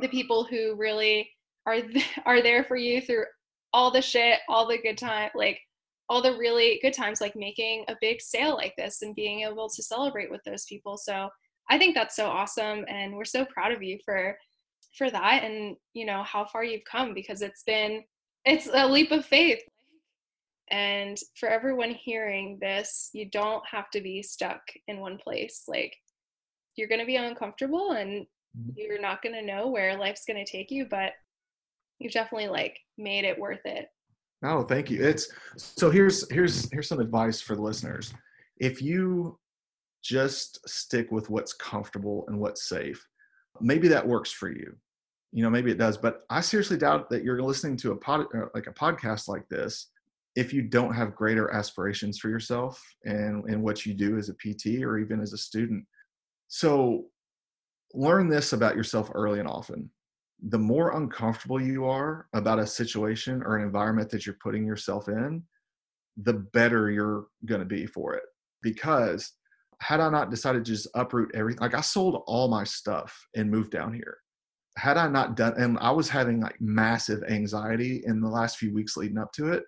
the 0.00 0.08
people 0.08 0.44
who 0.44 0.74
really 0.76 1.28
are 1.66 1.80
th- 1.80 2.18
are 2.24 2.42
there 2.42 2.64
for 2.64 2.76
you 2.76 3.00
through 3.00 3.24
all 3.72 3.90
the 3.90 4.02
shit 4.02 4.40
all 4.48 4.66
the 4.66 4.78
good 4.78 4.98
time 4.98 5.30
like 5.34 5.60
all 6.08 6.20
the 6.20 6.36
really 6.36 6.80
good 6.82 6.92
times 6.92 7.20
like 7.20 7.36
making 7.36 7.84
a 7.86 7.94
big 8.00 8.20
sale 8.20 8.56
like 8.56 8.74
this 8.76 9.02
and 9.02 9.14
being 9.14 9.42
able 9.42 9.68
to 9.68 9.82
celebrate 9.82 10.30
with 10.30 10.40
those 10.44 10.64
people 10.64 10.96
so 10.96 11.28
i 11.70 11.78
think 11.78 11.94
that's 11.94 12.16
so 12.16 12.26
awesome 12.26 12.84
and 12.88 13.14
we're 13.14 13.24
so 13.24 13.44
proud 13.44 13.70
of 13.70 13.82
you 13.82 13.96
for 14.04 14.36
for 14.96 15.10
that 15.10 15.44
and 15.44 15.76
you 15.94 16.04
know 16.04 16.22
how 16.22 16.44
far 16.44 16.64
you've 16.64 16.84
come 16.90 17.14
because 17.14 17.42
it's 17.42 17.62
been 17.62 18.02
it's 18.44 18.68
a 18.72 18.86
leap 18.86 19.12
of 19.12 19.24
faith 19.24 19.62
and 20.70 21.18
for 21.38 21.48
everyone 21.48 21.90
hearing 21.90 22.58
this 22.60 23.10
you 23.12 23.28
don't 23.30 23.62
have 23.70 23.90
to 23.90 24.00
be 24.00 24.22
stuck 24.22 24.60
in 24.88 25.00
one 25.00 25.18
place 25.18 25.64
like 25.68 25.94
you're 26.76 26.88
going 26.88 27.00
to 27.00 27.06
be 27.06 27.16
uncomfortable 27.16 27.92
and 27.92 28.26
mm-hmm. 28.58 28.70
you're 28.76 29.00
not 29.00 29.22
going 29.22 29.34
to 29.34 29.46
know 29.46 29.68
where 29.68 29.96
life's 29.96 30.24
going 30.26 30.42
to 30.44 30.50
take 30.50 30.70
you 30.70 30.86
but 30.90 31.12
you've 31.98 32.12
definitely 32.12 32.48
like 32.48 32.78
made 32.98 33.24
it 33.24 33.38
worth 33.38 33.64
it 33.64 33.88
Oh, 34.42 34.62
thank 34.62 34.90
you. 34.90 35.02
It's 35.02 35.28
so 35.56 35.90
here's 35.90 36.30
here's 36.30 36.70
here's 36.72 36.88
some 36.88 37.00
advice 37.00 37.40
for 37.40 37.54
the 37.54 37.62
listeners. 37.62 38.14
If 38.56 38.80
you 38.80 39.38
just 40.02 40.66
stick 40.68 41.10
with 41.12 41.28
what's 41.28 41.52
comfortable 41.52 42.24
and 42.28 42.38
what's 42.38 42.68
safe, 42.68 43.06
maybe 43.60 43.88
that 43.88 44.06
works 44.06 44.30
for 44.30 44.50
you. 44.50 44.74
You 45.32 45.42
know, 45.44 45.50
maybe 45.50 45.70
it 45.70 45.78
does, 45.78 45.96
but 45.96 46.22
I 46.28 46.40
seriously 46.40 46.76
doubt 46.76 47.08
that 47.10 47.22
you're 47.22 47.42
listening 47.42 47.76
to 47.78 47.92
a 47.92 47.96
pod 47.96 48.26
uh, 48.34 48.46
like 48.54 48.66
a 48.66 48.72
podcast 48.72 49.28
like 49.28 49.48
this 49.48 49.88
if 50.36 50.52
you 50.52 50.62
don't 50.62 50.94
have 50.94 51.14
greater 51.14 51.52
aspirations 51.52 52.18
for 52.18 52.28
yourself 52.28 52.82
and 53.04 53.44
and 53.44 53.62
what 53.62 53.86
you 53.86 53.94
do 53.94 54.18
as 54.18 54.28
a 54.28 54.34
PT 54.34 54.82
or 54.82 54.98
even 54.98 55.20
as 55.20 55.32
a 55.32 55.38
student. 55.38 55.84
So 56.48 57.06
learn 57.94 58.28
this 58.28 58.52
about 58.52 58.76
yourself 58.76 59.10
early 59.14 59.38
and 59.38 59.48
often 59.48 59.90
the 60.48 60.58
more 60.58 60.96
uncomfortable 60.96 61.60
you 61.60 61.84
are 61.84 62.26
about 62.32 62.58
a 62.58 62.66
situation 62.66 63.42
or 63.44 63.56
an 63.56 63.64
environment 63.64 64.08
that 64.10 64.24
you're 64.24 64.38
putting 64.42 64.64
yourself 64.64 65.08
in, 65.08 65.42
the 66.16 66.32
better 66.32 66.90
you're 66.90 67.26
going 67.44 67.60
to 67.60 67.66
be 67.66 67.86
for 67.86 68.14
it. 68.14 68.22
Because 68.62 69.32
had 69.80 70.00
I 70.00 70.10
not 70.10 70.30
decided 70.30 70.64
to 70.64 70.70
just 70.72 70.88
uproot 70.94 71.30
everything, 71.34 71.60
like 71.60 71.74
I 71.74 71.80
sold 71.80 72.22
all 72.26 72.48
my 72.48 72.64
stuff 72.64 73.26
and 73.34 73.50
moved 73.50 73.70
down 73.70 73.92
here. 73.92 74.18
Had 74.76 74.96
I 74.96 75.08
not 75.08 75.36
done, 75.36 75.54
and 75.56 75.78
I 75.80 75.90
was 75.90 76.08
having 76.08 76.40
like 76.40 76.60
massive 76.60 77.22
anxiety 77.28 78.02
in 78.06 78.20
the 78.20 78.28
last 78.28 78.58
few 78.58 78.72
weeks 78.72 78.96
leading 78.96 79.18
up 79.18 79.32
to 79.32 79.52
it, 79.52 79.64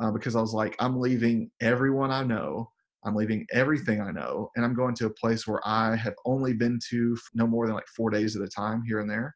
uh, 0.00 0.10
because 0.10 0.36
I 0.36 0.40
was 0.40 0.54
like, 0.54 0.76
I'm 0.78 0.98
leaving 0.98 1.50
everyone 1.60 2.10
I 2.10 2.22
know, 2.22 2.70
I'm 3.04 3.14
leaving 3.14 3.46
everything 3.52 4.00
I 4.00 4.10
know, 4.10 4.48
and 4.56 4.64
I'm 4.64 4.74
going 4.74 4.94
to 4.96 5.06
a 5.06 5.10
place 5.10 5.46
where 5.46 5.60
I 5.66 5.96
have 5.96 6.14
only 6.24 6.54
been 6.54 6.78
to 6.90 7.16
no 7.34 7.46
more 7.46 7.66
than 7.66 7.74
like 7.74 7.88
four 7.88 8.10
days 8.10 8.36
at 8.36 8.42
a 8.42 8.48
time 8.48 8.82
here 8.86 9.00
and 9.00 9.10
there 9.10 9.34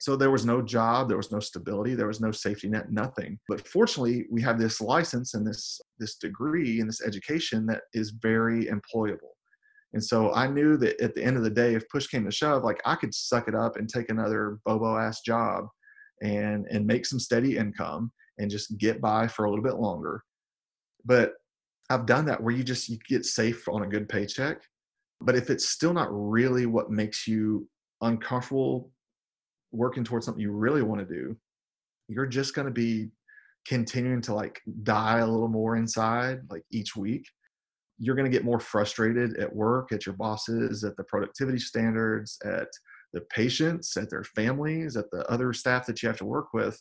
so 0.00 0.16
there 0.16 0.30
was 0.30 0.46
no 0.46 0.62
job, 0.62 1.08
there 1.08 1.18
was 1.18 1.30
no 1.30 1.40
stability, 1.40 1.94
there 1.94 2.06
was 2.06 2.22
no 2.22 2.32
safety 2.32 2.70
net, 2.70 2.90
nothing. 2.90 3.38
But 3.48 3.68
fortunately, 3.68 4.24
we 4.30 4.40
have 4.40 4.58
this 4.58 4.80
license 4.80 5.34
and 5.34 5.46
this 5.46 5.78
this 5.98 6.16
degree 6.16 6.80
and 6.80 6.88
this 6.88 7.02
education 7.02 7.66
that 7.66 7.82
is 7.92 8.14
very 8.22 8.64
employable. 8.64 9.34
And 9.92 10.02
so 10.02 10.32
I 10.32 10.46
knew 10.46 10.78
that 10.78 10.98
at 11.02 11.14
the 11.14 11.22
end 11.22 11.36
of 11.36 11.42
the 11.42 11.50
day, 11.50 11.74
if 11.74 11.86
push 11.90 12.06
came 12.06 12.24
to 12.24 12.30
shove, 12.30 12.64
like 12.64 12.80
I 12.86 12.94
could 12.94 13.14
suck 13.14 13.46
it 13.46 13.54
up 13.54 13.76
and 13.76 13.86
take 13.86 14.08
another 14.08 14.58
bobo 14.64 14.96
ass 14.96 15.20
job 15.20 15.66
and 16.22 16.66
and 16.70 16.86
make 16.86 17.04
some 17.04 17.20
steady 17.20 17.58
income 17.58 18.10
and 18.38 18.50
just 18.50 18.78
get 18.78 19.02
by 19.02 19.28
for 19.28 19.44
a 19.44 19.50
little 19.50 19.64
bit 19.64 19.76
longer. 19.76 20.22
But 21.04 21.34
I've 21.90 22.06
done 22.06 22.24
that 22.24 22.42
where 22.42 22.54
you 22.54 22.64
just 22.64 22.88
you 22.88 22.96
get 23.06 23.26
safe 23.26 23.68
on 23.68 23.82
a 23.82 23.88
good 23.88 24.08
paycheck. 24.08 24.62
But 25.20 25.36
if 25.36 25.50
it's 25.50 25.68
still 25.68 25.92
not 25.92 26.08
really 26.10 26.64
what 26.64 26.90
makes 26.90 27.26
you 27.26 27.68
uncomfortable 28.00 28.90
working 29.72 30.04
towards 30.04 30.26
something 30.26 30.42
you 30.42 30.52
really 30.52 30.82
want 30.82 31.06
to 31.06 31.14
do, 31.14 31.36
you're 32.08 32.26
just 32.26 32.54
going 32.54 32.66
to 32.66 32.72
be 32.72 33.10
continuing 33.66 34.20
to 34.22 34.34
like 34.34 34.60
die 34.82 35.18
a 35.18 35.26
little 35.26 35.48
more 35.48 35.76
inside 35.76 36.40
like 36.50 36.62
each 36.70 36.96
week. 36.96 37.24
You're 37.98 38.16
going 38.16 38.30
to 38.30 38.36
get 38.36 38.44
more 38.44 38.60
frustrated 38.60 39.36
at 39.36 39.54
work, 39.54 39.92
at 39.92 40.06
your 40.06 40.14
bosses, 40.14 40.84
at 40.84 40.96
the 40.96 41.04
productivity 41.04 41.58
standards, 41.58 42.38
at 42.44 42.68
the 43.12 43.20
patients, 43.22 43.96
at 43.96 44.08
their 44.08 44.24
families, 44.24 44.96
at 44.96 45.10
the 45.10 45.28
other 45.30 45.52
staff 45.52 45.86
that 45.86 46.02
you 46.02 46.08
have 46.08 46.18
to 46.18 46.24
work 46.24 46.54
with 46.54 46.80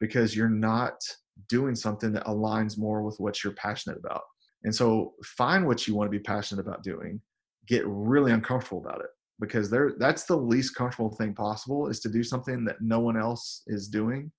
because 0.00 0.36
you're 0.36 0.48
not 0.48 0.94
doing 1.48 1.74
something 1.74 2.12
that 2.12 2.26
aligns 2.26 2.78
more 2.78 3.02
with 3.02 3.18
what 3.18 3.42
you're 3.42 3.54
passionate 3.54 3.98
about. 3.98 4.22
And 4.64 4.74
so 4.74 5.14
find 5.24 5.66
what 5.66 5.86
you 5.86 5.94
want 5.94 6.08
to 6.10 6.16
be 6.16 6.22
passionate 6.22 6.60
about 6.60 6.82
doing, 6.82 7.20
get 7.66 7.84
really 7.86 8.32
uncomfortable 8.32 8.80
about 8.80 9.00
it 9.00 9.10
because 9.40 9.70
there 9.70 9.92
that's 9.98 10.24
the 10.24 10.36
least 10.36 10.74
comfortable 10.74 11.14
thing 11.14 11.34
possible 11.34 11.88
is 11.88 12.00
to 12.00 12.08
do 12.08 12.22
something 12.22 12.64
that 12.64 12.80
no 12.80 12.98
one 13.00 13.16
else 13.16 13.62
is 13.66 13.88
doing 13.88 14.30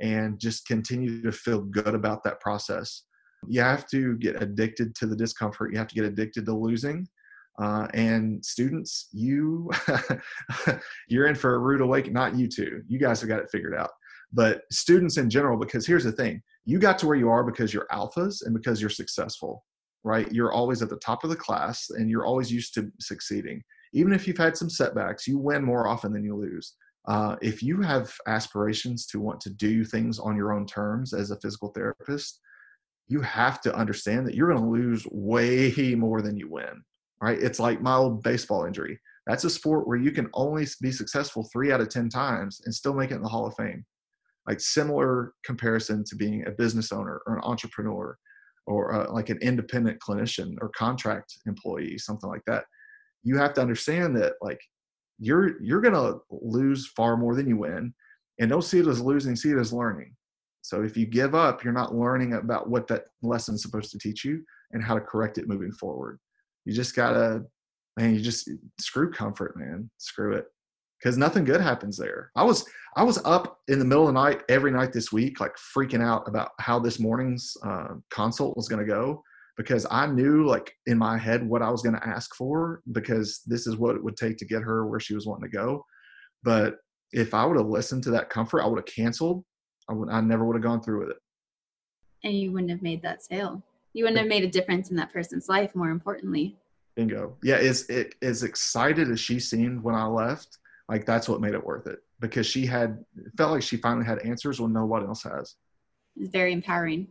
and 0.00 0.38
just 0.38 0.66
continue 0.66 1.22
to 1.22 1.32
feel 1.32 1.62
good 1.62 1.94
about 1.94 2.22
that 2.24 2.40
process. 2.40 3.04
You 3.46 3.60
have 3.60 3.86
to 3.88 4.16
get 4.18 4.42
addicted 4.42 4.94
to 4.96 5.06
the 5.06 5.16
discomfort. 5.16 5.72
You 5.72 5.78
have 5.78 5.88
to 5.88 5.94
get 5.94 6.04
addicted 6.04 6.46
to 6.46 6.54
losing 6.54 7.06
uh, 7.60 7.86
and 7.94 8.44
students 8.44 9.08
you 9.12 9.70
you're 11.08 11.26
in 11.26 11.34
for 11.34 11.54
a 11.54 11.58
rude 11.58 11.80
awakening. 11.80 12.14
Not 12.14 12.36
you 12.36 12.48
two. 12.48 12.82
You 12.88 12.98
guys 12.98 13.20
have 13.20 13.28
got 13.28 13.40
it 13.40 13.50
figured 13.50 13.74
out. 13.74 13.90
But 14.32 14.62
students 14.72 15.16
in 15.16 15.30
general 15.30 15.56
because 15.56 15.86
here's 15.86 16.04
the 16.04 16.12
thing. 16.12 16.42
You 16.64 16.78
got 16.78 16.98
to 16.98 17.06
where 17.06 17.16
you 17.16 17.30
are 17.30 17.44
because 17.44 17.72
you're 17.72 17.86
alphas 17.92 18.44
and 18.44 18.54
because 18.54 18.80
you're 18.80 18.90
successful 18.90 19.64
right? 20.04 20.30
You're 20.30 20.52
always 20.52 20.82
at 20.82 20.90
the 20.90 20.98
top 20.98 21.24
of 21.24 21.30
the 21.30 21.36
class 21.36 21.90
and 21.90 22.10
you're 22.10 22.26
always 22.26 22.52
used 22.52 22.74
to 22.74 22.92
succeeding 23.00 23.62
even 23.94 24.12
if 24.12 24.26
you've 24.26 24.36
had 24.36 24.56
some 24.56 24.68
setbacks, 24.68 25.26
you 25.26 25.38
win 25.38 25.64
more 25.64 25.86
often 25.86 26.12
than 26.12 26.24
you 26.24 26.36
lose. 26.36 26.74
Uh, 27.06 27.36
if 27.40 27.62
you 27.62 27.80
have 27.80 28.12
aspirations 28.26 29.06
to 29.06 29.20
want 29.20 29.40
to 29.40 29.50
do 29.50 29.84
things 29.84 30.18
on 30.18 30.36
your 30.36 30.52
own 30.52 30.66
terms 30.66 31.12
as 31.12 31.30
a 31.30 31.40
physical 31.40 31.68
therapist, 31.68 32.40
you 33.08 33.20
have 33.20 33.60
to 33.60 33.74
understand 33.74 34.26
that 34.26 34.34
you're 34.34 34.50
going 34.50 34.62
to 34.62 34.68
lose 34.68 35.06
way 35.10 35.94
more 35.96 36.22
than 36.22 36.36
you 36.36 36.50
win. 36.50 36.82
Right? 37.22 37.38
It's 37.38 37.60
like 37.60 37.80
my 37.80 37.94
old 37.94 38.22
baseball 38.22 38.64
injury. 38.64 38.98
That's 39.26 39.44
a 39.44 39.50
sport 39.50 39.86
where 39.86 39.96
you 39.96 40.10
can 40.10 40.28
only 40.34 40.66
be 40.82 40.90
successful 40.90 41.48
three 41.52 41.72
out 41.72 41.80
of 41.80 41.88
10 41.88 42.08
times 42.08 42.60
and 42.64 42.74
still 42.74 42.94
make 42.94 43.10
it 43.10 43.14
in 43.14 43.22
the 43.22 43.28
Hall 43.28 43.46
of 43.46 43.54
Fame. 43.54 43.84
Like 44.46 44.60
similar 44.60 45.32
comparison 45.44 46.04
to 46.04 46.16
being 46.16 46.46
a 46.46 46.50
business 46.50 46.92
owner 46.92 47.22
or 47.26 47.36
an 47.36 47.44
entrepreneur 47.44 48.18
or 48.66 48.94
uh, 48.94 49.12
like 49.12 49.30
an 49.30 49.38
independent 49.40 50.00
clinician 50.00 50.54
or 50.60 50.70
contract 50.70 51.38
employee, 51.46 51.96
something 51.96 52.28
like 52.28 52.44
that 52.46 52.64
you 53.24 53.36
have 53.38 53.54
to 53.54 53.60
understand 53.60 54.16
that 54.16 54.34
like 54.40 54.60
you're 55.18 55.60
you're 55.62 55.80
gonna 55.80 56.14
lose 56.30 56.86
far 56.96 57.16
more 57.16 57.34
than 57.34 57.48
you 57.48 57.56
win 57.56 57.92
and 58.38 58.50
don't 58.50 58.62
see 58.62 58.78
it 58.78 58.86
as 58.86 59.00
losing 59.00 59.34
see 59.34 59.50
it 59.50 59.58
as 59.58 59.72
learning. 59.72 60.14
So 60.62 60.82
if 60.82 60.96
you 60.96 61.06
give 61.06 61.34
up 61.34 61.64
you're 61.64 61.72
not 61.72 61.94
learning 61.94 62.34
about 62.34 62.68
what 62.68 62.86
that 62.88 63.06
lesson's 63.22 63.62
supposed 63.62 63.90
to 63.92 63.98
teach 63.98 64.24
you 64.24 64.44
and 64.72 64.84
how 64.84 64.94
to 64.94 65.00
correct 65.00 65.38
it 65.38 65.48
moving 65.48 65.72
forward. 65.72 66.18
You 66.64 66.72
just 66.72 66.94
gotta 66.94 67.44
man 67.98 68.14
you 68.14 68.20
just 68.20 68.48
screw 68.78 69.10
comfort 69.10 69.56
man. 69.56 69.90
Screw 69.98 70.34
it. 70.34 70.46
Because 71.00 71.18
nothing 71.18 71.44
good 71.44 71.60
happens 71.60 71.96
there. 71.96 72.30
I 72.36 72.44
was 72.44 72.66
i 72.96 73.02
was 73.02 73.20
up 73.24 73.58
in 73.68 73.78
the 73.78 73.84
middle 73.84 74.06
of 74.06 74.14
the 74.14 74.20
night 74.20 74.42
every 74.48 74.70
night 74.70 74.92
this 74.92 75.12
week 75.12 75.40
like 75.40 75.54
freaking 75.76 76.02
out 76.02 76.28
about 76.28 76.50
how 76.60 76.78
this 76.78 77.00
morning's 77.00 77.56
uh, 77.64 77.94
consult 78.10 78.56
was 78.56 78.68
to 78.68 78.84
go 78.84 79.22
because 79.56 79.86
I 79.90 80.06
knew 80.06 80.46
like 80.46 80.74
in 80.86 80.98
my 80.98 81.16
head 81.16 81.46
what 81.46 81.62
I 81.62 81.70
was 81.70 81.82
going 81.82 81.94
to 81.94 82.06
ask 82.06 82.34
for 82.34 82.82
because 82.92 83.42
this 83.46 83.66
is 83.66 83.76
what 83.76 83.94
it 83.94 84.02
would 84.02 84.16
take 84.16 84.36
to 84.38 84.44
get 84.44 84.62
her 84.62 84.86
where 84.86 85.00
she 85.00 85.14
was 85.14 85.26
wanting 85.26 85.50
to 85.50 85.56
go. 85.56 85.84
But 86.42 86.76
if 87.12 87.34
I 87.34 87.44
would 87.44 87.56
have 87.56 87.66
listened 87.66 88.02
to 88.04 88.10
that 88.12 88.30
comfort, 88.30 88.62
I 88.62 88.66
would 88.66 88.78
have 88.78 88.86
canceled. 88.86 89.44
I 89.88 89.92
would 89.92 90.10
I 90.10 90.20
never 90.20 90.44
would 90.44 90.56
have 90.56 90.62
gone 90.62 90.82
through 90.82 91.00
with 91.00 91.10
it. 91.10 91.16
And 92.24 92.34
you 92.38 92.52
wouldn't 92.52 92.70
have 92.70 92.82
made 92.82 93.02
that 93.02 93.22
sale. 93.22 93.62
You 93.92 94.04
wouldn't 94.04 94.18
have 94.18 94.28
made 94.28 94.44
a 94.44 94.48
difference 94.48 94.90
in 94.90 94.96
that 94.96 95.12
person's 95.12 95.48
life. 95.48 95.74
More 95.74 95.90
importantly. 95.90 96.56
Bingo. 96.96 97.36
Yeah, 97.42 97.56
is 97.56 97.88
it 97.88 98.14
as 98.22 98.42
excited 98.42 99.10
as 99.10 99.20
she 99.20 99.40
seemed 99.40 99.82
when 99.82 99.94
I 99.94 100.06
left, 100.06 100.58
like 100.88 101.04
that's 101.04 101.28
what 101.28 101.40
made 101.40 101.54
it 101.54 101.64
worth 101.64 101.86
it 101.86 101.98
because 102.20 102.46
she 102.46 102.64
had 102.64 103.04
felt 103.36 103.52
like 103.52 103.62
she 103.62 103.76
finally 103.76 104.06
had 104.06 104.18
answers 104.20 104.60
when 104.60 104.72
no 104.72 104.86
one 104.86 105.04
else 105.06 105.22
has. 105.24 105.56
It's 106.16 106.30
very 106.30 106.52
empowering. 106.52 107.08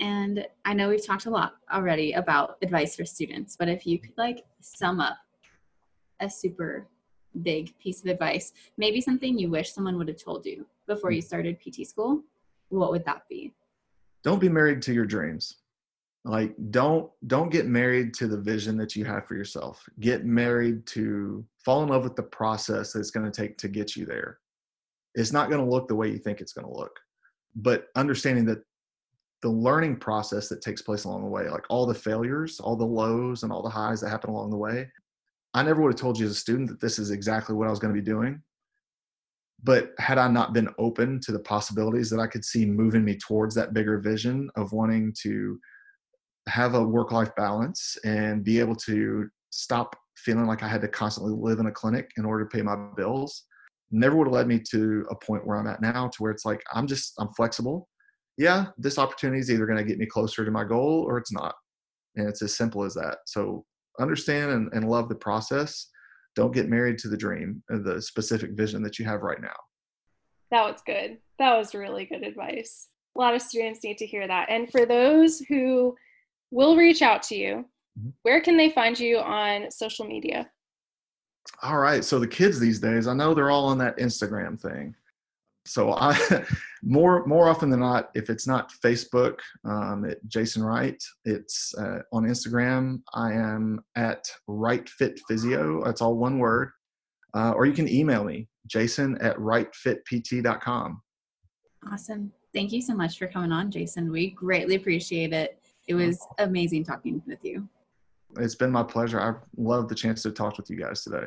And 0.00 0.46
I 0.64 0.74
know 0.74 0.88
we've 0.88 1.04
talked 1.04 1.26
a 1.26 1.30
lot 1.30 1.54
already 1.72 2.12
about 2.12 2.56
advice 2.62 2.94
for 2.94 3.04
students, 3.04 3.56
but 3.56 3.68
if 3.68 3.86
you 3.86 3.98
could 3.98 4.16
like 4.16 4.44
sum 4.60 5.00
up 5.00 5.16
a 6.20 6.30
super 6.30 6.86
big 7.42 7.76
piece 7.78 8.00
of 8.02 8.06
advice, 8.06 8.52
maybe 8.76 9.00
something 9.00 9.38
you 9.38 9.50
wish 9.50 9.72
someone 9.72 9.98
would 9.98 10.08
have 10.08 10.22
told 10.22 10.46
you 10.46 10.66
before 10.86 11.10
you 11.10 11.20
hmm. 11.20 11.26
started 11.26 11.58
PT 11.60 11.86
school, 11.86 12.22
what 12.68 12.90
would 12.90 13.04
that 13.06 13.22
be? 13.28 13.52
Don't 14.22 14.40
be 14.40 14.48
married 14.48 14.82
to 14.82 14.92
your 14.92 15.06
dreams. 15.06 15.56
Like 16.24 16.54
don't 16.70 17.10
don't 17.26 17.50
get 17.50 17.66
married 17.66 18.12
to 18.14 18.26
the 18.26 18.36
vision 18.36 18.76
that 18.78 18.94
you 18.94 19.04
have 19.04 19.26
for 19.26 19.34
yourself. 19.34 19.88
Get 20.00 20.26
married 20.26 20.84
to 20.88 21.44
fall 21.64 21.82
in 21.82 21.88
love 21.88 22.04
with 22.04 22.16
the 22.16 22.24
process 22.24 22.92
that's 22.92 23.10
going 23.10 23.30
to 23.30 23.32
take 23.32 23.56
to 23.58 23.68
get 23.68 23.96
you 23.96 24.04
there. 24.04 24.38
It's 25.14 25.32
not 25.32 25.48
going 25.48 25.64
to 25.64 25.70
look 25.70 25.88
the 25.88 25.94
way 25.94 26.10
you 26.10 26.18
think 26.18 26.40
it's 26.40 26.52
going 26.52 26.66
to 26.66 26.76
look. 26.76 26.98
But 27.56 27.86
understanding 27.96 28.44
that 28.46 28.58
the 29.42 29.48
learning 29.48 29.96
process 29.98 30.48
that 30.48 30.62
takes 30.62 30.82
place 30.82 31.04
along 31.04 31.22
the 31.22 31.28
way, 31.28 31.48
like 31.48 31.64
all 31.70 31.86
the 31.86 31.94
failures, 31.94 32.60
all 32.60 32.76
the 32.76 32.84
lows, 32.84 33.42
and 33.42 33.52
all 33.52 33.62
the 33.62 33.68
highs 33.70 34.00
that 34.00 34.10
happen 34.10 34.30
along 34.30 34.50
the 34.50 34.56
way. 34.56 34.88
I 35.54 35.62
never 35.62 35.80
would 35.82 35.92
have 35.92 36.00
told 36.00 36.18
you 36.18 36.26
as 36.26 36.32
a 36.32 36.34
student 36.36 36.68
that 36.68 36.80
this 36.80 36.98
is 36.98 37.10
exactly 37.10 37.54
what 37.54 37.66
I 37.66 37.70
was 37.70 37.78
going 37.78 37.94
to 37.94 38.00
be 38.00 38.04
doing. 38.04 38.42
but 39.62 39.92
had 39.98 40.18
I 40.18 40.28
not 40.28 40.52
been 40.52 40.68
open 40.78 41.20
to 41.22 41.32
the 41.32 41.38
possibilities 41.40 42.10
that 42.10 42.20
I 42.20 42.26
could 42.26 42.44
see 42.44 42.64
moving 42.64 43.04
me 43.04 43.16
towards 43.16 43.54
that 43.56 43.74
bigger 43.74 43.98
vision 43.98 44.48
of 44.56 44.72
wanting 44.72 45.12
to 45.22 45.58
have 46.48 46.74
a 46.74 46.82
work 46.82 47.12
life 47.12 47.34
balance 47.36 47.96
and 48.04 48.44
be 48.44 48.60
able 48.60 48.76
to 48.76 49.28
stop 49.50 49.96
feeling 50.16 50.46
like 50.46 50.62
I 50.62 50.68
had 50.68 50.80
to 50.82 50.88
constantly 50.88 51.34
live 51.34 51.58
in 51.58 51.66
a 51.66 51.72
clinic 51.72 52.10
in 52.16 52.24
order 52.24 52.44
to 52.44 52.56
pay 52.56 52.62
my 52.62 52.76
bills, 52.96 53.44
never 53.90 54.16
would 54.16 54.28
have 54.28 54.34
led 54.34 54.48
me 54.48 54.60
to 54.70 55.06
a 55.10 55.14
point 55.16 55.46
where 55.46 55.56
I'm 55.56 55.66
at 55.66 55.80
now 55.80 56.08
to 56.08 56.22
where 56.22 56.30
it's 56.30 56.44
like 56.44 56.62
I'm 56.72 56.86
just 56.86 57.14
I'm 57.18 57.32
flexible. 57.34 57.88
Yeah, 58.38 58.66
this 58.78 58.98
opportunity 58.98 59.40
is 59.40 59.50
either 59.50 59.66
going 59.66 59.78
to 59.78 59.84
get 59.84 59.98
me 59.98 60.06
closer 60.06 60.44
to 60.44 60.50
my 60.50 60.64
goal 60.64 61.04
or 61.06 61.18
it's 61.18 61.32
not. 61.32 61.54
And 62.16 62.28
it's 62.28 62.40
as 62.40 62.56
simple 62.56 62.84
as 62.84 62.94
that. 62.94 63.18
So 63.26 63.64
understand 64.00 64.52
and, 64.52 64.72
and 64.72 64.88
love 64.88 65.08
the 65.08 65.16
process 65.16 65.88
don't 66.36 66.54
get 66.54 66.68
married 66.68 66.98
to 66.98 67.08
the 67.08 67.16
dream 67.16 67.62
the 67.68 68.00
specific 68.00 68.52
vision 68.52 68.80
that 68.84 68.96
you 68.96 69.04
have 69.04 69.22
right 69.22 69.40
now. 69.42 69.56
That 70.52 70.62
was 70.62 70.80
good. 70.86 71.18
That 71.40 71.58
was 71.58 71.74
really 71.74 72.06
good 72.06 72.22
advice. 72.22 72.88
A 73.16 73.18
lot 73.18 73.34
of 73.34 73.42
students 73.42 73.82
need 73.82 73.98
to 73.98 74.06
hear 74.06 74.28
that. 74.28 74.48
And 74.48 74.70
for 74.70 74.86
those 74.86 75.40
who 75.40 75.96
will 76.52 76.76
reach 76.76 77.02
out 77.02 77.24
to 77.24 77.34
you, 77.34 77.64
mm-hmm. 77.98 78.10
where 78.22 78.40
can 78.40 78.56
they 78.56 78.70
find 78.70 78.98
you 78.98 79.18
on 79.18 79.68
social 79.72 80.06
media? 80.06 80.48
All 81.62 81.78
right. 81.78 82.04
So 82.04 82.20
the 82.20 82.28
kids 82.28 82.60
these 82.60 82.78
days, 82.78 83.08
I 83.08 83.14
know 83.14 83.34
they're 83.34 83.50
all 83.50 83.66
on 83.66 83.78
that 83.78 83.98
Instagram 83.98 84.60
thing 84.60 84.94
so 85.68 85.92
I 85.92 86.18
more 86.82 87.24
more 87.26 87.48
often 87.48 87.70
than 87.70 87.80
not, 87.80 88.10
if 88.14 88.30
it's 88.30 88.46
not 88.46 88.72
Facebook, 88.84 89.38
um, 89.64 90.04
at 90.04 90.18
Jason 90.28 90.62
Wright, 90.62 91.02
it's 91.24 91.74
uh, 91.76 91.98
on 92.12 92.24
Instagram. 92.24 93.02
I 93.14 93.32
am 93.32 93.84
at 93.96 94.28
Right 94.46 94.88
Fit 94.88 95.20
Physio. 95.28 95.84
That's 95.84 96.00
all 96.00 96.16
one 96.16 96.38
word. 96.38 96.70
Uh, 97.34 97.52
or 97.52 97.66
you 97.66 97.72
can 97.72 97.88
email 97.88 98.24
me, 98.24 98.48
Jason 98.66 99.18
at 99.18 99.36
rightfitpt.com. 99.36 101.02
Awesome. 101.92 102.32
Thank 102.54 102.72
you 102.72 102.80
so 102.80 102.94
much 102.94 103.18
for 103.18 103.26
coming 103.26 103.52
on, 103.52 103.70
Jason. 103.70 104.10
We 104.10 104.30
greatly 104.30 104.76
appreciate 104.76 105.32
it. 105.32 105.60
It 105.86 105.94
was 105.94 106.18
amazing 106.38 106.84
talking 106.84 107.22
with 107.26 107.44
you. 107.44 107.68
It's 108.38 108.54
been 108.54 108.70
my 108.70 108.82
pleasure. 108.82 109.20
I 109.20 109.34
love 109.56 109.88
the 109.88 109.94
chance 109.94 110.22
to 110.22 110.30
talk 110.30 110.56
with 110.56 110.68
you 110.70 110.76
guys 110.76 111.02
today. 111.02 111.26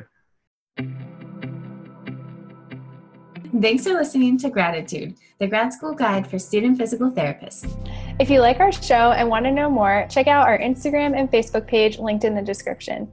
Thanks 3.60 3.84
for 3.84 3.92
listening 3.92 4.38
to 4.38 4.48
Graditude, 4.48 5.18
the 5.38 5.46
grad 5.46 5.74
school 5.74 5.92
guide 5.92 6.26
for 6.26 6.38
student 6.38 6.78
physical 6.78 7.10
therapists. 7.10 7.68
If 8.18 8.30
you 8.30 8.40
like 8.40 8.60
our 8.60 8.72
show 8.72 9.12
and 9.12 9.28
want 9.28 9.44
to 9.44 9.52
know 9.52 9.68
more, 9.68 10.06
check 10.08 10.26
out 10.26 10.48
our 10.48 10.58
Instagram 10.58 11.14
and 11.14 11.30
Facebook 11.30 11.66
page 11.66 11.98
linked 11.98 12.24
in 12.24 12.34
the 12.34 12.40
description. 12.40 13.12